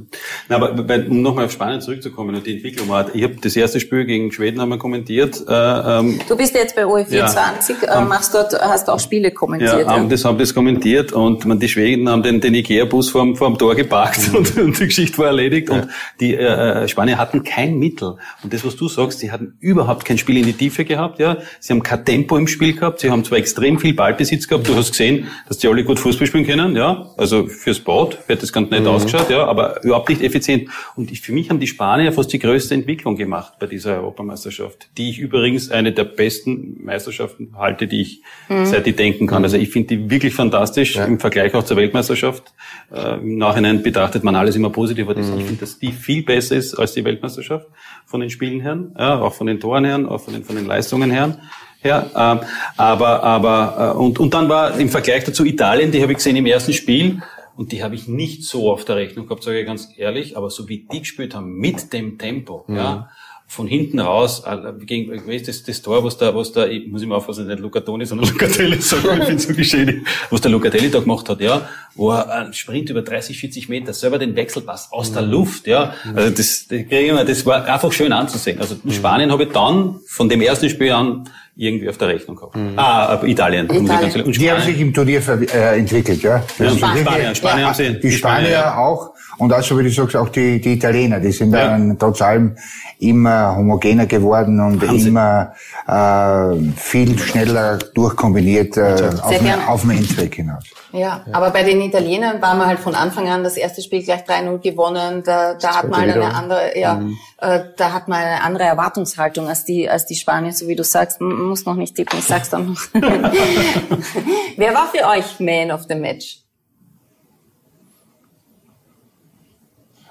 [0.49, 0.72] Na, aber
[1.10, 4.32] um nochmal auf Spanien zurückzukommen und die Entwicklung war, ich habe das erste Spiel gegen
[4.32, 5.43] Schweden haben wir kommentiert.
[5.47, 9.82] Äh, ähm, du bist jetzt bei OE24, ja, äh, machst dort, hast auch Spiele kommentiert.
[9.82, 13.36] Ja, haben das, haben das kommentiert und man, die Schweden haben den, den Ikea-Bus vorm,
[13.36, 14.38] vorm Tor geparkt mhm.
[14.38, 15.88] und, und, die Geschichte war erledigt und
[16.20, 18.16] die äh, äh, Spanier hatten kein Mittel.
[18.44, 21.38] Und das, was du sagst, sie hatten überhaupt kein Spiel in die Tiefe gehabt, ja.
[21.60, 24.76] Sie haben kein Tempo im Spiel gehabt, sie haben zwar extrem viel Ballbesitz gehabt, du
[24.76, 27.10] hast gesehen, dass die alle gut Fußball spielen können, ja.
[27.18, 28.88] Also fürs Boot wird das ganz nett mhm.
[28.88, 30.70] ausgeschaut, ja, aber überhaupt nicht effizient.
[30.96, 34.88] Und ich, für mich haben die Spanier fast die größte Entwicklung gemacht bei dieser Europameisterschaft,
[34.98, 38.66] die ich übrigens eine der besten Meisterschaften halte, die ich mhm.
[38.66, 39.44] seit ich denken kann.
[39.44, 41.06] Also ich finde die wirklich fantastisch ja.
[41.06, 42.54] im Vergleich auch zur Weltmeisterschaft.
[42.94, 45.40] Äh, Im Nachhinein betrachtet man alles immer positiv, aber mhm.
[45.40, 47.62] ich finde, dass die viel besser ist als die Weltmeisterschaft
[48.05, 50.66] von den Spielen her, ja, auch von den Toren her, auch von den, von den
[50.66, 51.38] Leistungen her.
[51.84, 52.39] Ja, ähm,
[52.78, 56.38] aber aber äh, und und dann war im Vergleich dazu Italien, die habe ich gesehen
[56.38, 57.22] im ersten Spiel
[57.57, 60.49] und die habe ich nicht so auf der Rechnung gehabt, sage ich ganz ehrlich, aber
[60.49, 62.76] so wie die gespielt haben mit dem Tempo, mhm.
[62.76, 63.09] ja,
[63.54, 65.12] von hinten raus, äh, gegen,
[65.45, 68.82] das, das Tor, was da, was da, ich muss immer aufpassen, nicht Lucatoni, sondern Lucatelli
[68.82, 72.54] sagen, ich bin so geschädigt, was der Lucatelli da gemacht hat, ja, wo er einen
[72.54, 75.32] Sprint über 30, 40 Meter selber den Wechselpass aus der mhm.
[75.32, 78.60] Luft, ja, also das, das, das war einfach schön anzusehen.
[78.60, 82.36] Also in Spanien habe ich dann von dem ersten Spiel an irgendwie auf der Rechnung
[82.36, 82.56] gehabt.
[82.56, 82.74] Mhm.
[82.78, 83.70] Ah, Italien.
[83.70, 84.24] Italien.
[84.24, 85.22] Und die haben sich im Turnier
[85.54, 86.43] äh, entwickelt, ja.
[86.58, 87.99] ja Spanien, Spanien, Spanien ja, haben sie.
[87.99, 89.14] Die Spanier, Spanier auch.
[89.38, 91.70] Und also, wie du sagst, auch die, die Italiener, die sind ja.
[91.70, 92.56] dann trotz allem
[92.99, 95.10] immer homogener geworden und Wahnsinn.
[95.10, 95.54] immer
[95.88, 100.64] äh, viel schneller durchkombiniert äh, auf, auf den Endzweck hinaus.
[100.94, 104.26] Ja, aber bei den Italienern waren wir halt von Anfang an das erste Spiel gleich
[104.26, 105.24] 3-0 gewonnen.
[105.26, 107.18] Da, da hat man eine andere, ja, mhm.
[107.39, 110.84] äh, da hat man eine andere Erwartungshaltung als die, als die Spanier, so wie du
[110.84, 111.20] sagst.
[111.20, 112.82] Man muss noch nicht tippen, ich sag's dann noch.
[112.94, 116.44] Wer war für euch Man of the Match?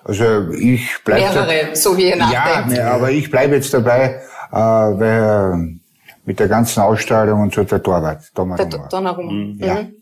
[0.02, 2.76] Also ich bleibe mehrere, so wie ihr nachdenkt.
[2.76, 4.20] Ja, aber ich bleibe jetzt dabei,
[4.50, 5.78] äh, weil
[6.24, 8.88] mit der ganzen Ausstrahlung und so der Torwart, Donnarumma.
[8.88, 9.32] Donnarumma.
[9.32, 9.58] Mhm.
[9.60, 9.74] Ja.
[9.74, 10.01] Mhm.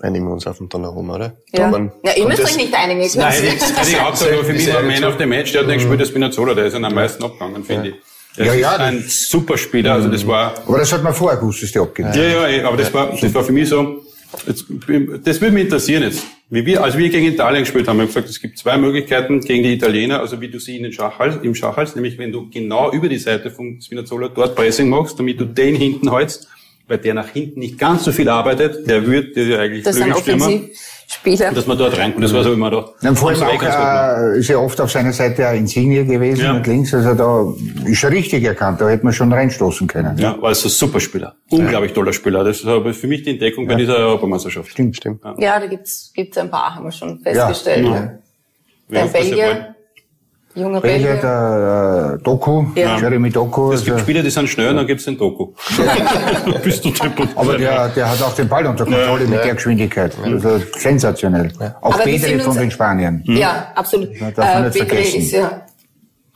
[0.00, 1.36] Einigen wir uns auf den Donnarumma, oder?
[1.52, 1.70] Ja,
[2.04, 3.00] ja ihr müsst euch nicht einigen.
[3.00, 5.78] Nein, hätte ich auch gesagt, für mich war Man of the Match, der hat nicht
[5.78, 7.94] gespielt, das Spinazzola, der ist am meisten abgegangen, finde ich.
[8.36, 10.54] Das ja, ja, ist ein super Spieler, also das war...
[10.66, 12.14] Aber das hat man vorher gewusst, dass der abgeht.
[12.14, 14.02] Ja, ja, eh, aber das war, das war für mich so,
[14.46, 14.66] Jetzt,
[15.24, 16.22] das würde mich interessieren jetzt.
[16.50, 19.40] Wie wir, als wir gegen Italien gespielt haben, haben wir gesagt, es gibt zwei Möglichkeiten
[19.40, 22.48] gegen die Italiener, also wie du sie in den Schachhals, im Schachhals, nämlich wenn du
[22.50, 26.48] genau über die Seite von Spinazzola dort Pressing machst, damit du den hinten hältst,
[26.88, 29.96] weil der nach hinten nicht ganz so viel arbeitet, der wird der ja eigentlich das
[29.96, 30.50] Flügelstürmer.
[31.10, 31.52] Spieler.
[31.52, 32.90] Dass man dort reinkommt, das war so immer da.
[33.00, 36.52] Dann vor allem auch, äh, ist ja oft auf seiner Seite ein Insigne gewesen ja.
[36.52, 40.18] und links, also da ist er richtig erkannt, da hätte man schon reinstoßen können.
[40.18, 41.34] Ja, war also ein super Spieler.
[41.48, 42.44] Unglaublich toller Spieler.
[42.44, 43.72] Das ist aber für mich die Entdeckung ja.
[43.72, 44.70] bei dieser Europameisterschaft.
[44.70, 45.24] Stimmt, stimmt.
[45.24, 47.86] Ja, ja da gibt's, gibt's ein paar, haben wir schon festgestellt.
[47.86, 47.94] Ja.
[47.94, 48.18] Ja.
[48.90, 49.74] Der Belgier,
[50.58, 51.16] Junge Belgier.
[51.16, 52.98] der äh, Doku, ja.
[52.98, 53.72] Jeremy Doku.
[53.72, 55.52] Es gibt also- Spieler, die sind schnell, dann gibt's den Doku.
[56.64, 57.28] Bist du deppert.
[57.36, 59.30] Aber der, der hat auch den Ball unter Kontrolle ja.
[59.30, 60.12] mit der Geschwindigkeit.
[60.22, 61.52] Also sensationell.
[61.80, 63.22] Auch Aber Pedri von den Spaniern.
[63.24, 64.10] Ja, absolut.
[64.18, 65.62] Ja, äh, Pedri ist ja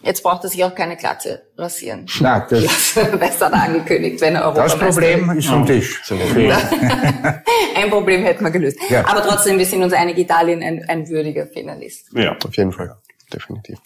[0.02, 2.06] Jetzt braucht er sich auch keine Glatze rasieren.
[2.20, 2.62] Na, das,
[2.94, 6.02] das hat er angekündigt, wenn er Europameister Das Problem ist vom Tisch.
[7.76, 8.78] ein Problem hätten wir gelöst.
[8.88, 9.06] Ja.
[9.06, 12.06] Aber trotzdem, wir sind uns einig, Italien ein, ein würdiger Finalist.
[12.14, 12.96] Ja, auf jeden Fall
[13.32, 13.78] definitiv.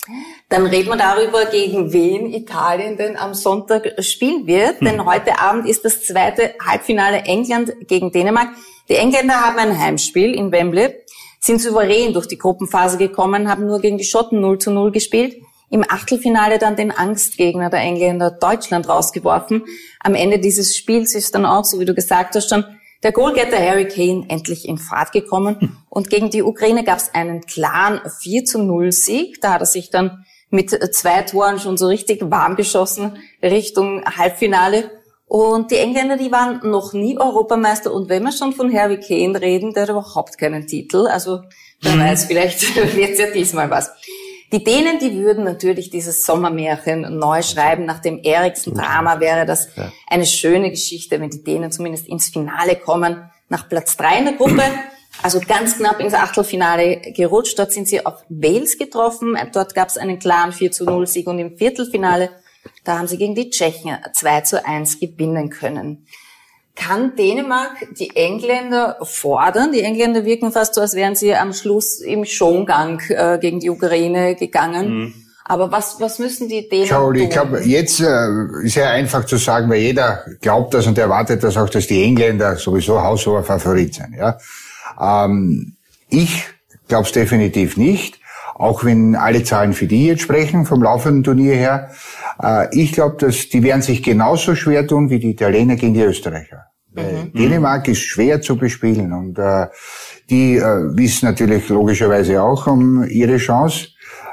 [0.49, 4.80] Dann reden wir darüber, gegen wen Italien denn am Sonntag spielen wird.
[4.80, 4.86] Hm.
[4.86, 8.49] Denn heute Abend ist das zweite Halbfinale England gegen Dänemark.
[8.88, 10.94] Die Engländer haben ein Heimspiel in Wembley,
[11.40, 15.36] sind souverän durch die Gruppenphase gekommen, haben nur gegen die Schotten 0 zu 0 gespielt.
[15.68, 19.64] Im Achtelfinale dann den Angstgegner der Engländer Deutschland rausgeworfen.
[20.01, 22.64] Am Ende dieses Spiels ist dann auch, so wie du gesagt hast, schon
[23.07, 27.42] der Goalgetter Harry Kane endlich in Fahrt gekommen und gegen die Ukraine gab es einen
[27.42, 29.40] klaren 4 zu 0 Sieg.
[29.40, 34.90] Da hat er sich dann mit zwei Toren schon so richtig warm geschossen Richtung Halbfinale.
[35.24, 37.94] Und die Engländer, die waren noch nie Europameister.
[37.94, 41.07] Und wenn wir schon von Harry Kane reden, der hat überhaupt keinen Titel.
[41.07, 41.42] Also
[41.82, 42.00] wer mhm.
[42.00, 43.92] weiß, vielleicht wird es ja diesmal was.
[44.53, 47.84] Die Dänen, die würden natürlich dieses Sommermärchen neu schreiben.
[47.84, 49.68] Nach dem Eriksen-Drama wäre das
[50.07, 53.30] eine schöne Geschichte, wenn die Dänen zumindest ins Finale kommen.
[53.49, 54.62] Nach Platz drei in der Gruppe,
[55.22, 57.59] also ganz knapp ins Achtelfinale gerutscht.
[57.59, 59.36] Dort sind sie auf Wales getroffen.
[59.53, 62.30] Dort gab es einen klaren 4 zu 0 Sieg und im Viertelfinale,
[62.84, 66.07] da haben sie gegen die Tschechen 2 zu 1 gewinnen können.
[66.77, 69.72] Kann Dänemark die Engländer fordern?
[69.72, 73.70] Die Engländer wirken fast so, als wären sie am Schluss im Schongang äh, gegen die
[73.70, 74.99] Ukraine gegangen.
[74.99, 75.14] Mhm.
[75.49, 77.22] Aber was, was müssen die Dänen Schau, tun?
[77.22, 78.29] ich glaube, jetzt äh,
[78.62, 82.03] ist ja einfach zu sagen, weil jeder glaubt das und erwartet das auch, dass die
[82.03, 84.14] Engländer sowieso haushoher Favorit sind.
[84.14, 84.39] Ja?
[85.01, 85.77] Ähm,
[86.09, 86.45] ich
[86.89, 88.18] glaube es definitiv nicht,
[88.55, 91.91] auch wenn alle Zahlen für die jetzt sprechen, vom laufenden Turnier her.
[92.43, 96.03] Äh, ich glaube, dass die werden sich genauso schwer tun wie die Italiener gegen die
[96.03, 96.66] Österreicher.
[96.97, 99.66] Weil Dänemark ist schwer zu bespielen und äh,
[100.30, 103.89] die äh, wissen natürlich logischerweise auch um ihre Chance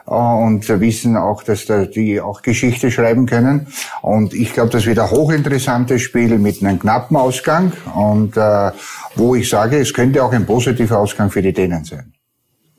[0.08, 3.68] äh, und wissen auch, dass da die auch Geschichte schreiben können.
[4.02, 8.72] Und ich glaube, das wird ein hochinteressantes Spiel mit einem knappen Ausgang und äh,
[9.16, 12.14] wo ich sage, es könnte auch ein positiver Ausgang für die Dänen sein.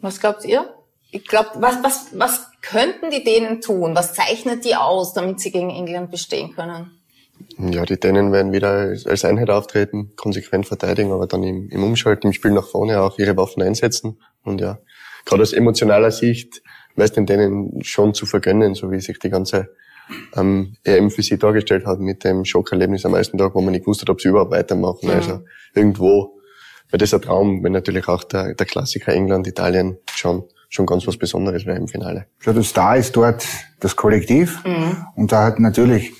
[0.01, 0.65] Was glaubt ihr?
[1.11, 3.95] Ich glaube, was, was, was könnten die Dänen tun?
[3.95, 6.91] Was zeichnet die aus, damit sie gegen England bestehen können?
[7.59, 12.29] Ja, die Dänen werden wieder als Einheit auftreten, konsequent verteidigen, aber dann im, im Umschalten,
[12.29, 14.19] im Spiel nach vorne auch ihre Waffen einsetzen.
[14.43, 14.79] Und ja,
[15.25, 16.63] gerade aus emotionaler Sicht
[16.97, 19.71] wäre es den Dänen schon zu vergönnen, so wie sich die ganze
[20.37, 23.85] ähm, EM für sie dargestellt hat, mit dem Schockerlebnis am ersten Tag, wo man nicht
[23.85, 25.11] gewusst hat, ob sie überhaupt weitermachen.
[25.11, 25.41] Also
[25.75, 26.41] irgendwo
[26.89, 30.45] wäre das ein Traum, wenn natürlich auch der, der Klassiker England, Italien schon
[30.75, 32.27] schon ganz was Besonderes wäre im Finale.
[32.41, 33.47] Schau, das da ist dort
[33.81, 34.63] das Kollektiv
[35.15, 36.13] und da hat natürlich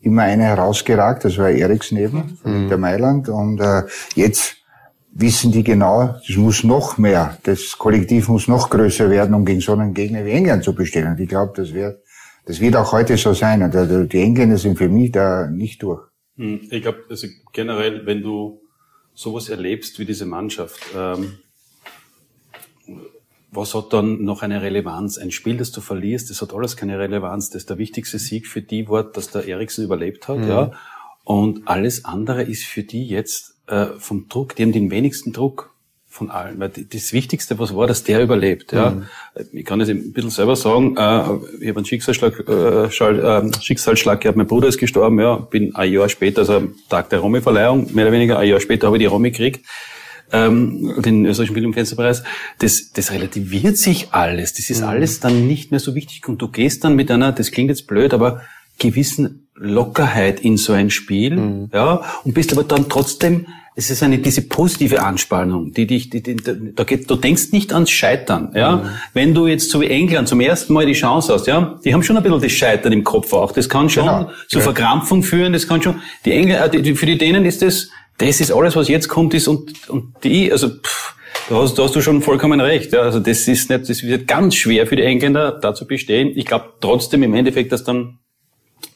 [0.00, 3.82] immer einer herausgeragt, das war Eriksen eben, von der Mailand und äh,
[4.14, 4.56] jetzt
[5.14, 9.60] wissen die genau, das muss noch mehr, das Kollektiv muss noch größer werden, um gegen
[9.60, 11.06] so einen Gegner wie England zu bestehen.
[11.06, 12.02] Und ich glaube, das wird,
[12.46, 13.62] das wird auch heute so sein.
[13.62, 16.02] Und äh, die Engländer sind für mich da nicht durch.
[16.36, 18.62] Hm, Ich glaube, also generell, wenn du
[19.14, 21.38] sowas erlebst wie diese Mannschaft, ähm,
[23.52, 25.18] was hat dann noch eine Relevanz?
[25.18, 27.50] Ein Spiel, das du verlierst, das hat alles keine Relevanz.
[27.50, 30.72] Das ist der wichtigste Sieg für die war, dass der Eriksen überlebt hat, ja.
[31.24, 35.72] Und alles andere ist für die jetzt äh, vom Druck, die haben den wenigsten Druck
[36.08, 36.58] von allen.
[36.58, 38.72] Weil das Wichtigste, was war, dass der überlebt.
[38.72, 39.02] Ja.
[39.52, 41.20] Ich kann es ein bisschen selber sagen, äh,
[41.60, 45.74] ich habe einen Schicksalsschlag, äh, Schall, äh, Schicksalsschlag gehabt, mein Bruder ist gestorben, ja, bin
[45.76, 48.96] ein Jahr später, also am Tag der Romy-Verleihung, mehr oder weniger ein Jahr später habe
[48.96, 49.64] ich die Romy gekriegt
[50.32, 52.22] ähm, den österreichischen Film- und Fernsehpreis,
[52.58, 54.54] das, das relativiert sich alles.
[54.54, 56.26] Das ist alles dann nicht mehr so wichtig.
[56.28, 58.42] Und du gehst dann mit einer, das klingt jetzt blöd, aber
[58.78, 64.18] gewissen Lockerheit in so ein Spiel, ja, und bist aber dann trotzdem, es ist eine,
[64.18, 66.36] diese positive Anspannung, die dich, die, die,
[66.74, 68.82] da geht, du denkst nicht ans Scheitern, ja.
[69.14, 72.02] Wenn du jetzt so wie England zum ersten Mal die Chance hast, ja, die haben
[72.02, 73.52] schon ein bisschen das Scheitern im Kopf auch.
[73.52, 74.30] Das kann schon Genau.
[74.48, 74.64] zu Ja.
[74.64, 77.88] Verkrampfung führen, das kann schon, die Engländer, die, für die Dänen ist das,
[78.26, 81.14] das ist alles, was jetzt kommt, ist und, und die, also, pff,
[81.48, 83.00] da hast, da hast du schon vollkommen recht, ja.
[83.00, 86.32] Also, das ist nicht, das wird ganz schwer für die Engländer, da zu bestehen.
[86.36, 88.18] Ich glaube trotzdem im Endeffekt, dass dann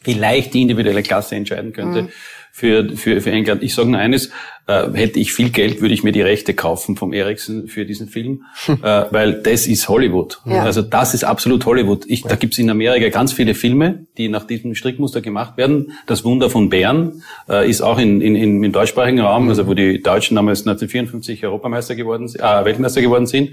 [0.02, 2.08] vielleicht die individuelle Klasse entscheiden könnte
[2.56, 3.62] für, für, für England.
[3.62, 4.30] Ich sage nur eines,
[4.66, 8.08] äh, hätte ich viel Geld, würde ich mir die Rechte kaufen vom Eriksen für diesen
[8.08, 10.40] Film, äh, weil das ist Hollywood.
[10.46, 10.62] Ja.
[10.62, 12.06] Also das ist absolut Hollywood.
[12.06, 15.92] Ich, Da gibt's in Amerika ganz viele Filme, die nach diesem Strickmuster gemacht werden.
[16.06, 19.74] Das Wunder von Bern äh, ist auch in, in, in, im deutschsprachigen Raum, also wo
[19.74, 23.50] die Deutschen damals 1954 Europameister geworden sind, äh, Weltmeister geworden sind.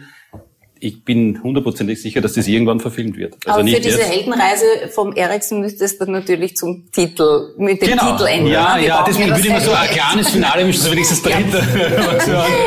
[0.86, 3.36] Ich bin hundertprozentig sicher, dass das irgendwann verfilmt wird.
[3.46, 4.12] Also Aber für nicht diese jetzt.
[4.12, 8.12] Heldenreise vom Eriksen müsste es dann natürlich zum Titel, mit dem Genau.
[8.18, 8.48] Titel enden.
[8.48, 11.22] Ja, ja, brauchen deswegen das würde ich mir so ein kleines Finale wünschen, so wenigstens
[11.22, 11.60] dahinter.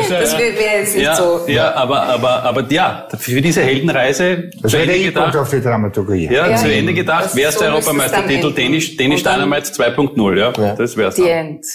[0.09, 1.41] Das wäre wär jetzt nicht ja, so.
[1.47, 5.35] ja, aber, aber, aber ja, für diese Heldenreise Das zu wäre Ende gedacht.
[5.35, 6.25] auf die Dramaturgie.
[6.25, 6.71] Ja, Ja, zu.
[6.71, 8.51] Ende gedacht, wäre es so der Europameistertitel.
[8.53, 10.53] Dänisch, Dänisch Dynamite 2.0, ja.
[10.57, 10.75] Ja.
[10.75, 11.29] Das wär's The dann.
[11.31, 11.65] End.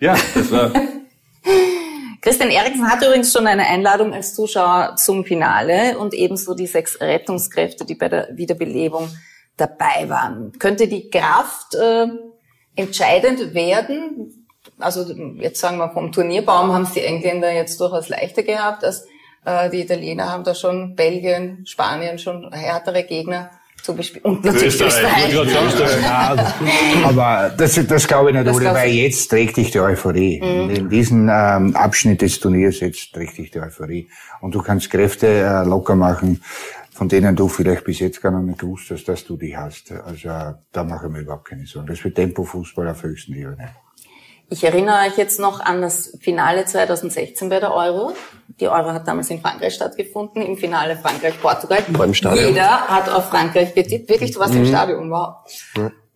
[0.00, 0.72] Ja, das war,
[2.24, 6.98] Christian Eriksen hat übrigens schon eine Einladung als Zuschauer zum Finale und ebenso die sechs
[6.98, 9.10] Rettungskräfte, die bei der Wiederbelebung
[9.58, 10.52] dabei waren.
[10.58, 12.06] Könnte die Kraft äh,
[12.76, 14.46] entscheidend werden?
[14.78, 15.04] Also
[15.36, 19.06] jetzt sagen wir vom Turnierbaum haben es die Engländer jetzt durchaus leichter gehabt als
[19.44, 23.50] äh, die Italiener haben da schon Belgien, Spanien schon härtere Gegner
[23.84, 24.24] zu bespielen.
[24.24, 25.32] Und natürlich Österreich.
[26.02, 26.54] Ja,
[27.04, 28.96] aber das, das glaube ich nicht, Das Uli, glaubst weil du?
[28.96, 30.38] jetzt trägt dich die Euphorie.
[30.38, 34.08] In diesem ähm, Abschnitt des Turniers jetzt trägt dich die Euphorie.
[34.40, 36.42] Und du kannst Kräfte äh, locker machen,
[36.92, 39.92] von denen du vielleicht bis jetzt gar noch nicht gewusst hast, dass du die hast.
[39.92, 41.88] Also äh, da mache ich mir überhaupt keine Sorgen.
[41.88, 43.68] Das wird Tempo-Fußball auf höchstem Ebene.
[44.50, 48.12] Ich erinnere euch jetzt noch an das Finale 2016 bei der Euro.
[48.60, 51.82] Die Euro hat damals in Frankreich stattgefunden, im Finale Frankreich-Portugal.
[52.14, 52.48] Stadion.
[52.48, 54.08] Jeder hat auf Frankreich getippt.
[54.08, 55.36] Wirklich, du warst im Stadion, wow.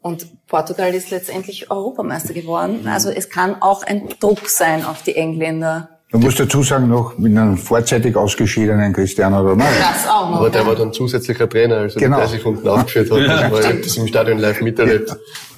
[0.01, 2.87] Und Portugal ist letztendlich Europameister geworden.
[2.87, 5.98] Also es kann auch ein Druck sein auf die Engländer.
[6.11, 9.79] Du musst dazu sagen, noch mit einem vorzeitig ausgeschiedenen Cristiano Ronaldo.
[9.79, 10.37] Das auch noch.
[10.39, 10.67] Aber der ja.
[10.67, 12.17] war dann zusätzlicher Trainer, also Genau.
[12.17, 13.19] der sich unten aufgeführt hat.
[13.19, 15.15] Ja, ich hab das im Stadion live miterlebt.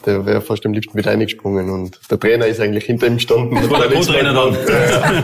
[0.06, 3.54] Der wäre fast am liebsten mit eingesprungen und der Trainer ist eigentlich hinter ihm gestanden.
[3.54, 4.56] Das war der Co-Trainer dann.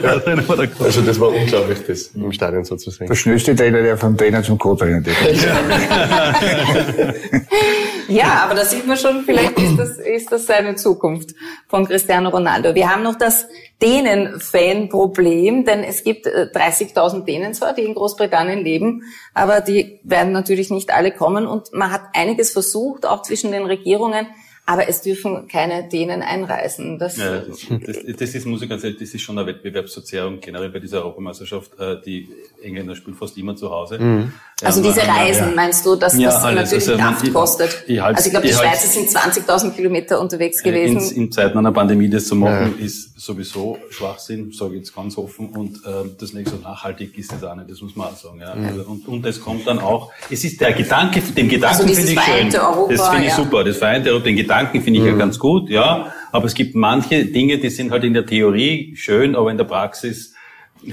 [0.02, 0.16] Ja.
[0.18, 3.08] Der war der Co- Also das war unglaublich, das im Stadion so zu sehen.
[3.08, 5.16] Der schnellste Trainer, der vom Trainer zum Co-Trainer geht.
[8.08, 11.34] Ja, aber da sieht man schon, vielleicht ist das, ist das seine Zukunft
[11.68, 12.74] von Cristiano Ronaldo.
[12.74, 13.46] Wir haben noch das
[13.82, 19.02] Dänen-Fan-Problem, denn es gibt äh, 30.000 Dänen zwar, die in Großbritannien leben,
[19.34, 23.64] aber die werden natürlich nicht alle kommen und man hat einiges versucht, auch zwischen den
[23.66, 24.26] Regierungen,
[24.68, 26.98] aber es dürfen keine Dänen einreisen.
[26.98, 30.40] Das, Ja, das, das, das ist, muss ich ganz ehrlich, das ist schon eine Wettbewerbsverzerrung
[30.40, 31.78] generell bei dieser Europameisterschaft.
[31.78, 32.28] Äh, Die
[32.60, 33.98] Engländer spielen fast immer zu Hause.
[34.00, 34.28] Ja,
[34.64, 36.70] also diese Reisen, meinst du, dass Ja, das alles.
[36.72, 37.84] natürlich Also, man- Kraft ich- kostet?
[37.86, 40.98] ich halt's- also ich glaube, die ich Schweizer sind 20.000 Kilometer unterwegs gewesen.
[41.14, 45.18] In, in Zeiten einer Pandemie das zu machen, ist sowieso Schwachsinn, sage ich jetzt ganz
[45.18, 45.50] offen.
[45.50, 48.40] Und äh, das nächste nachhaltig ist es auch nicht, das muss man auch sagen.
[48.40, 48.52] Ja.
[48.52, 52.12] Also, und, und es kommt dann auch, es ist der Gedanke, den Gedanken Also finde
[52.12, 52.56] ich schön.
[52.58, 53.36] Europa, das finde ich ja.
[53.36, 53.62] super.
[53.62, 56.10] Das vereinte Europa, den Gedanken finde ich ja ganz gut, ja.
[56.32, 59.64] Aber es gibt manche Dinge, die sind halt in der Theorie schön, aber in der
[59.64, 60.32] Praxis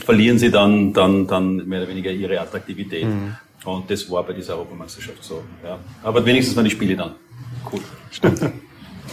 [0.03, 3.05] verlieren sie dann, dann, dann mehr oder weniger ihre Attraktivität.
[3.65, 5.43] Und das war bei dieser Europameisterschaft so.
[5.63, 5.79] Ja.
[6.03, 7.15] Aber wenigstens waren die Spiele dann.
[7.71, 7.79] Cool.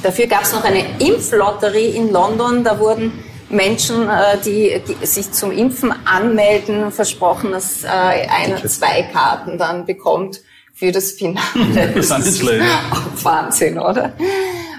[0.02, 2.64] Dafür gab es noch eine Impflotterie in London.
[2.64, 3.12] Da wurden
[3.48, 9.86] Menschen, äh, die, die sich zum Impfen anmelden, versprochen, dass äh, einer zwei Karten dann
[9.86, 10.40] bekommt
[10.72, 11.44] für das Finale.
[11.94, 14.14] Das ist auch Wahnsinn, oder?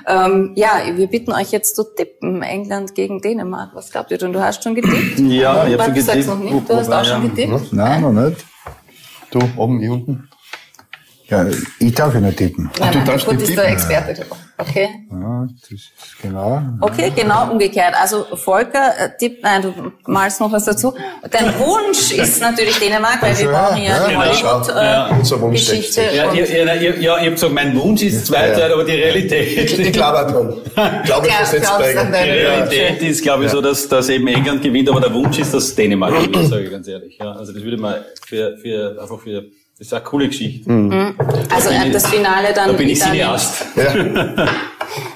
[0.07, 2.41] Ähm, ja, wir bitten euch jetzt zu tippen.
[2.41, 3.69] England gegen Dänemark.
[3.75, 4.33] Was glaubt ihr denn?
[4.33, 5.19] Du hast schon getippt?
[5.19, 6.27] Ja, ich hab Warte, schon du sagst getippt.
[6.27, 6.69] noch nicht.
[6.69, 7.73] Du hast auch schon getippt.
[7.73, 8.45] Nein, noch nicht.
[9.31, 10.29] Du, oben, ich unten.
[11.27, 11.45] Ja,
[11.79, 12.69] ich darf ja nicht tippen.
[12.77, 13.77] Nein, du darfst gut, nicht ist der tippen.
[13.77, 14.25] Experte.
[14.61, 14.89] Okay.
[15.11, 15.89] Ja, das ist
[16.21, 16.61] genau.
[16.81, 17.93] Okay, genau umgekehrt.
[17.99, 19.73] Also Volker äh, tippt, nein, du
[20.05, 20.93] malst noch was dazu.
[21.29, 24.25] Dein Wunsch ist natürlich Dänemark, weil wir Ja, brauchen ja, ja, die genau.
[24.25, 26.15] Hollywood Ja, äh.
[26.15, 28.73] Ja, und- ihr, ihr, ihr, ja, ich habe gesagt, mein Wunsch ist Zweizeit, Ja.
[28.75, 30.53] aber die Realität, Ich glaube auch dran.
[30.65, 30.73] Ich
[31.05, 34.89] glaube, Ja, das deine- die Realität ist, glaube ich, so, dass, dass eben England gewinnt,
[34.89, 37.17] aber der Wunsch ist, dass Dänemark gewinnt, sage ich ganz ehrlich.
[37.19, 37.95] Ja, also das würde man
[38.25, 39.43] für, für, einfach für,
[39.81, 40.69] das ist eine coole Geschichte.
[41.49, 43.01] Also äh, das Finale dann Da bin ich.
[43.01, 43.65] Cineast.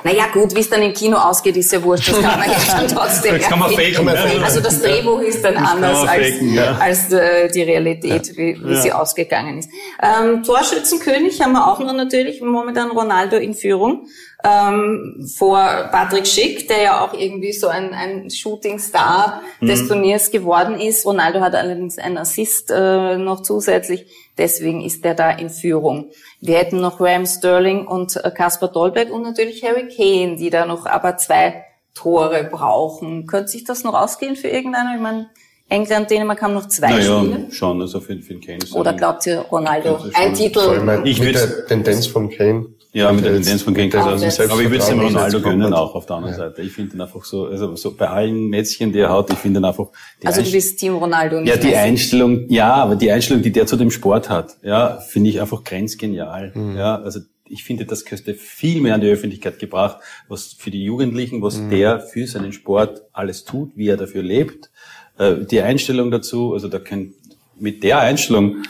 [0.03, 2.09] Naja gut, wie es dann im Kino ausgeht, ist ja wurscht.
[2.09, 4.43] Das kann man ja dann trotzdem Das kann man faken, ja.
[4.43, 6.77] Also das Drehbuch ist dann anders man als, faken, ja.
[6.79, 9.69] als äh, die Realität, wie, wie sie ausgegangen ist.
[10.01, 14.07] Ähm, Torschützenkönig haben wir auch noch natürlich momentan Ronaldo in Führung.
[14.43, 19.67] Ähm, vor Patrick Schick, der ja auch irgendwie so ein, ein Shooting-Star Mhm.
[19.67, 21.05] des Turniers geworden ist.
[21.05, 24.05] Ronaldo hat allerdings einen Assist äh, noch zusätzlich,
[24.37, 26.11] deswegen ist er da in Führung.
[26.41, 30.65] Wir hätten noch Ram Sterling und äh, Kaspar Dolberg und natürlich Harry Kane, die da
[30.65, 31.63] noch aber zwei
[31.93, 33.25] Tore brauchen.
[33.27, 34.95] Könnte sich das noch ausgehen für irgendeiner?
[34.95, 35.29] Ich meine,
[35.69, 37.47] England, Dänemark haben noch zwei Naja, Spiele.
[37.51, 40.53] schon, also für, für den Kane ist Oder er- glaubt ihr, Ronaldo, ein schon.
[40.53, 40.89] Vor allem Titel?
[40.99, 42.67] mit Ich der Tendenz von Kane.
[42.95, 43.89] Ja, mit der Tendenz von Kane.
[43.89, 46.61] der Also Aber ich würde es dem Ronaldo gönnen auch auf der anderen Seite.
[46.61, 49.59] Ich finde ihn einfach so, also so bei allen Mätzchen, die er hat, ich finde
[49.59, 49.87] ihn einfach,
[50.21, 51.75] die Also du bist Team Ronaldo, nicht Ja, die.
[51.75, 55.65] Einstellung, ja, aber die Einstellung, die der zu dem Sport hat, ja, finde ich einfach
[55.65, 56.53] grenzgenial.
[56.77, 57.19] Ja, also
[57.49, 59.97] ich finde, das könnte viel mehr an die Öffentlichkeit gebracht,
[60.29, 64.69] was für die Jugendlichen, was der für seinen Sport alles tut, wie er dafür lebt.
[65.17, 67.13] Äh, die Einstellung dazu, also da kann,
[67.59, 68.63] mit der Einstellung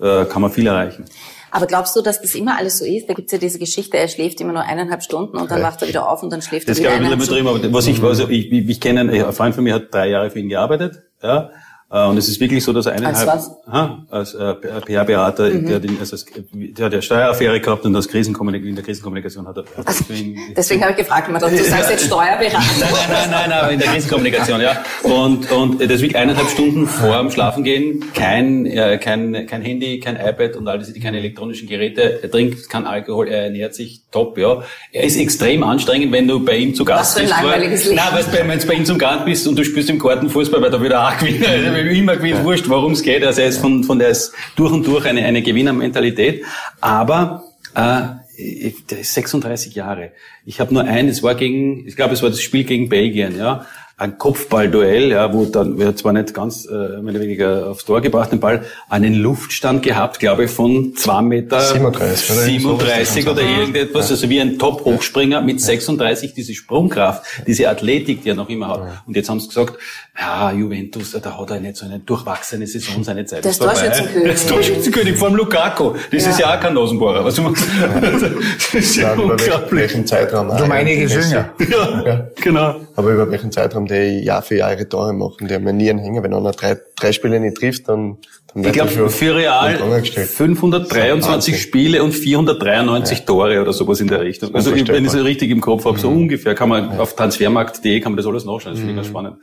[0.00, 1.04] äh, kann man viel erreichen.
[1.50, 3.08] Aber glaubst du, dass das immer alles so ist?
[3.08, 5.88] Da gibt's ja diese Geschichte, er schläft immer nur eineinhalb Stunden und dann wacht er
[5.88, 7.86] wieder auf und dann schläft Das er wieder glaube ich ein bisschen übertrieben, aber was
[7.86, 10.38] ich, also ich, ich, ich kenne, einen- ein Freund von mir hat drei Jahre für
[10.40, 11.50] ihn gearbeitet, ja,
[11.90, 13.48] und es ist wirklich so, dass eineinhalb, Als was?
[13.48, 13.72] Mhm.
[13.72, 17.96] Aha, als äh, PR-Berater, der, hat ihn- also, es- der hat ja Steueraffäre gehabt und
[17.96, 21.48] als Krisenkommunik in der Krisenkommunikation hat er, hat ihn, Deswegen habe ich gefragt, man, du
[21.48, 22.58] sagst jetzt Steuerberater.
[22.58, 24.82] Nein, nein, nein, nein, nein, in der Krisenkommunikation, ja.
[25.02, 30.16] Und, und das wirklich eineinhalb Stunden vor dem Schlafengehen, kein, äh, kein, kein Handy, kein
[30.16, 32.22] iPad und all diese, keine elektronischen Geräte.
[32.22, 34.62] Er trinkt kein Alkohol, er ernährt sich top, ja.
[34.92, 37.40] Er ist extrem anstrengend, wenn du bei ihm zu Gast Was für ein bist.
[37.42, 37.96] langweiliges Leben.
[37.96, 40.60] Nein, weil wenn du bei ihm zum Gast bist und du spielst im Garten Fußball,
[40.60, 41.77] weil da wieder auch gewinnen.
[41.86, 43.24] Immer wurscht, worum es geht.
[43.24, 46.44] Also er ist von, von der ist durch und durch eine, eine Gewinnermentalität.
[46.80, 48.02] Aber, äh,
[48.36, 50.12] ich- der ist 36 Jahre.
[50.46, 53.36] Ich habe nur ein, es war gegen, ich glaube, es war das Spiel gegen Belgien,
[53.36, 53.66] ja.
[53.98, 56.70] Ein Kopfballduell, ja, wo dann, wir zwar nicht ganz, äh,
[57.02, 61.20] mehr oder weniger aufs Tor gebracht, den Ball, einen Luftstand gehabt, glaube ich, von zwei
[61.20, 66.54] Meter 37 oder irgend sowas, 37 oder irgendetwas, also wie ein Top-Hochspringer mit 36, diese
[66.54, 69.02] Sprungkraft, diese Athletik, die er noch immer hat.
[69.06, 69.74] Und jetzt haben sie gesagt,
[70.20, 73.74] ja, Juventus, da hat er nicht so eine durchwachsene Saison, seine Zeit Der ist vorbei.
[73.74, 74.22] Torschützenkönig.
[74.24, 75.94] Der ist Torschützenkönig vor dem Lukaku.
[76.10, 77.24] Das ist ja auch kein Nasenbohrer.
[77.24, 77.64] Was du machst.
[78.12, 79.80] Das ist ja Nein, über welchen, unglaublich.
[79.80, 80.48] welchen Zeitraum?
[80.56, 81.34] Du einiges Messi.
[81.34, 82.04] jünger.
[82.06, 82.80] Ja, genau.
[82.96, 85.48] Aber über welchen Zeitraum die Jahr für Jahr ihre Tore machen.
[85.48, 86.22] Die haben ja nie einen Hänger.
[86.22, 88.18] Wenn einer drei, drei Spiele nicht trifft, dann,
[88.54, 90.28] dann Ich glaube, er für Real in Gang gestellt.
[90.28, 91.54] 523 Wahnsinn.
[91.54, 94.54] Spiele und 493 Tore oder sowas in der Richtung.
[94.54, 98.00] Also ich- wenn ich so richtig im Kopf habe, so ungefähr kann man auf transfermarkt.de
[98.00, 98.72] kann man das alles nachschauen.
[98.74, 99.36] Das finde ich ganz spannend.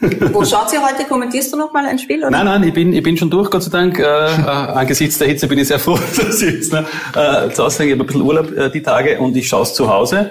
[0.32, 1.04] Wo schaut sie heute?
[1.08, 2.18] Kommentierst du noch mal ein Spiel?
[2.20, 2.30] Oder?
[2.30, 3.98] Nein, nein, ich bin, ich bin schon durch, Gott sei Dank.
[3.98, 4.06] Äh, äh,
[4.46, 6.84] angesichts der Hitze bin ich sehr froh, dass ich jetzt ne,
[7.14, 7.84] äh, zu Hause.
[7.84, 10.30] Ich habe ein bisschen Urlaub äh, die Tage und ich schaue es zu Hause.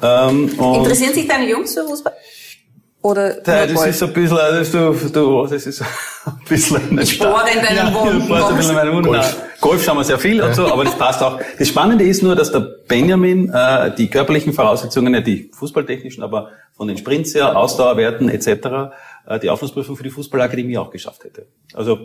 [0.00, 2.12] Ähm, und Interessieren sich deine Jungs für Fußball?
[3.00, 3.88] Oder Ja, das Golf?
[3.90, 5.86] ist ein bisschen, das, du, du, das ist ein
[6.48, 8.28] bisschen ein Spore in deinem ja, Wunden.
[8.28, 9.08] passt ein bisschen in meinen Wunden.
[9.10, 9.36] Golf.
[9.60, 9.84] Golf.
[9.84, 11.38] Schauen wir sehr viel und so, aber das passt auch.
[11.58, 16.50] Das Spannende ist nur, dass der Benjamin äh, die körperlichen Voraussetzungen, nicht die fußballtechnischen, aber
[16.76, 18.48] von den Sprints her, Ausdauerwerten etc.,
[19.26, 21.46] äh, die Aufnahmeprüfung für die Fußballakademie auch geschafft hätte.
[21.74, 21.98] Also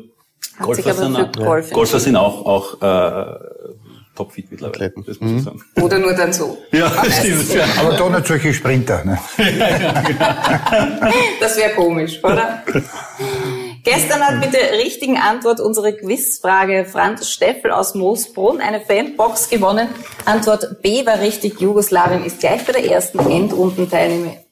[0.60, 3.40] Golfer sind, Golf Golfer sind auch, auch äh,
[4.16, 4.76] topfit mittlerweile.
[4.76, 5.04] Athleten.
[5.06, 5.64] Das muss ich sagen.
[5.82, 6.58] Oder nur dann so?
[6.72, 7.54] Ja, das stimmt.
[7.54, 7.66] Ja.
[7.80, 9.04] Aber da nicht solche Sprinter.
[9.06, 9.20] Ne?
[11.40, 12.64] Das wäre komisch, oder?
[13.84, 19.90] Gestern hat mit der richtigen Antwort unsere Quizfrage Franz Steffel aus Moosbrunn eine Fanbox gewonnen.
[20.26, 21.60] Antwort B war richtig.
[21.60, 24.43] Jugoslawien ist gleich bei der ersten Endrundenteilnahme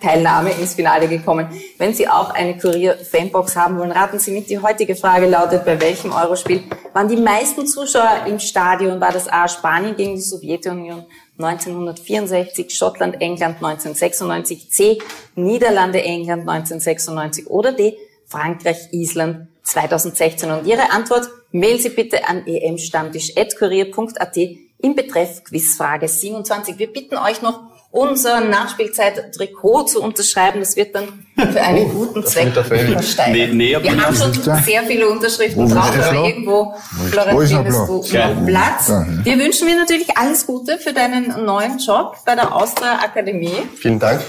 [0.00, 1.48] Teilnahme ins Finale gekommen.
[1.78, 4.48] Wenn Sie auch eine Kurier-Fanbox haben wollen, raten Sie mit.
[4.48, 6.62] Die heutige Frage lautet, bei welchem Eurospiel
[6.92, 9.00] waren die meisten Zuschauer im Stadion?
[9.00, 9.48] War das A.
[9.48, 11.04] Spanien gegen die Sowjetunion
[11.38, 14.98] 1964, Schottland, England 1996, C.
[15.34, 17.96] Niederlande, England 1996 oder D.
[18.26, 20.50] Frankreich, Island 2016.
[20.50, 24.36] Und Ihre Antwort mailen Sie bitte an emstammtisch.kurier.at
[24.78, 26.78] im Betreff Quizfrage 27.
[26.78, 27.60] Wir bitten euch noch,
[27.96, 30.60] unser Nachspielzeit-Trikot zu unterschreiben.
[30.60, 33.54] Das wird dann für einen guten Zweck versteigert.
[33.54, 37.64] Nee, nee, Wir haben schon sehr viele Unterschriften Wo drauf, aber irgendwo, Wo ist Florentin,
[37.64, 38.92] bist du noch Platz.
[39.24, 43.62] Wir wünschen dir natürlich alles Gute für deinen neuen Job bei der Austria Akademie.
[43.76, 44.20] Vielen Dank.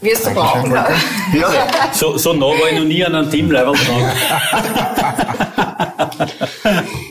[0.00, 0.72] Wirst du brauchen,
[1.32, 1.40] ich.
[1.40, 1.48] Ja.
[1.92, 4.12] So, so nah war ich noch nie an einem Teamlevel dran.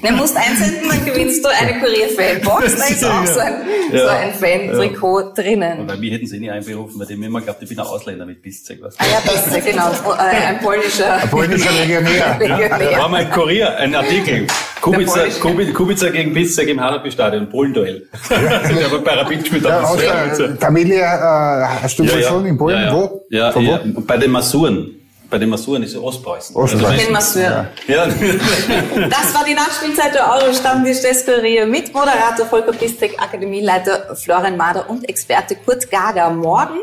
[0.07, 2.75] Du musst einsenden, dann gewinnst du eine Kurier-Fanbox.
[2.77, 3.53] Da ist auch so ein,
[3.91, 3.99] Ja.
[4.01, 5.87] so ein Fan-Trikot drinnen.
[5.87, 8.25] Bei mir hätten sie nicht einberufen, weil die mir immer glaubt, ich bin ein Ausländer
[8.25, 8.79] mit Biszeg.
[8.81, 8.95] Was.
[8.99, 9.87] Ah ja, das ist genau.
[10.17, 11.15] Ein polnischer.
[11.21, 12.37] Ein polnischer Legionär.
[12.39, 12.99] Legionär.
[12.99, 14.45] War mal ein Kurier, ein Artikel.
[14.81, 15.25] Kubica.
[15.41, 18.07] Kubica, Kubica gegen Biszeg im Hanapi-Stadion, Polenduell.
[18.29, 19.65] Der hat bei Rapid gespielt.
[19.65, 22.27] Ja, aus der Familie, äh, hast du Ja, ja.
[22.29, 22.74] schon in Polen?
[22.75, 22.93] Ja, ja.
[22.93, 23.21] Wo?
[23.29, 24.01] Ja, Von ja, wo?
[24.01, 24.91] bei den Masuren.
[25.29, 26.55] Bei den Masuren ist es Ostpreußen.
[26.55, 26.85] Ostpreußen.
[26.85, 27.67] Also Den Masseur.
[27.87, 28.05] Ja.
[29.09, 34.89] Das war die Nachspielzeit der Euro-Stammtisch des Kurier mit Moderator Volker Pistek, Akademieleiter Florian Mader
[34.89, 36.29] und Experte Kurt Gager.
[36.29, 36.79] Morgen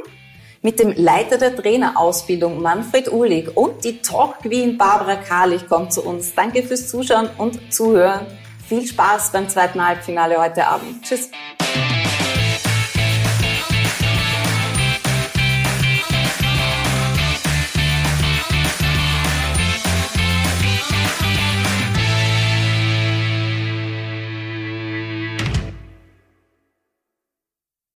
[0.63, 6.03] mit dem Leiter der Trainerausbildung Manfred Uhlig und die Talk Queen Barbara Karlich kommt zu
[6.03, 6.35] uns.
[6.35, 8.27] Danke fürs Zuschauen und Zuhören.
[8.69, 11.03] Viel Spaß beim zweiten Halbfinale heute Abend.
[11.05, 11.31] Tschüss.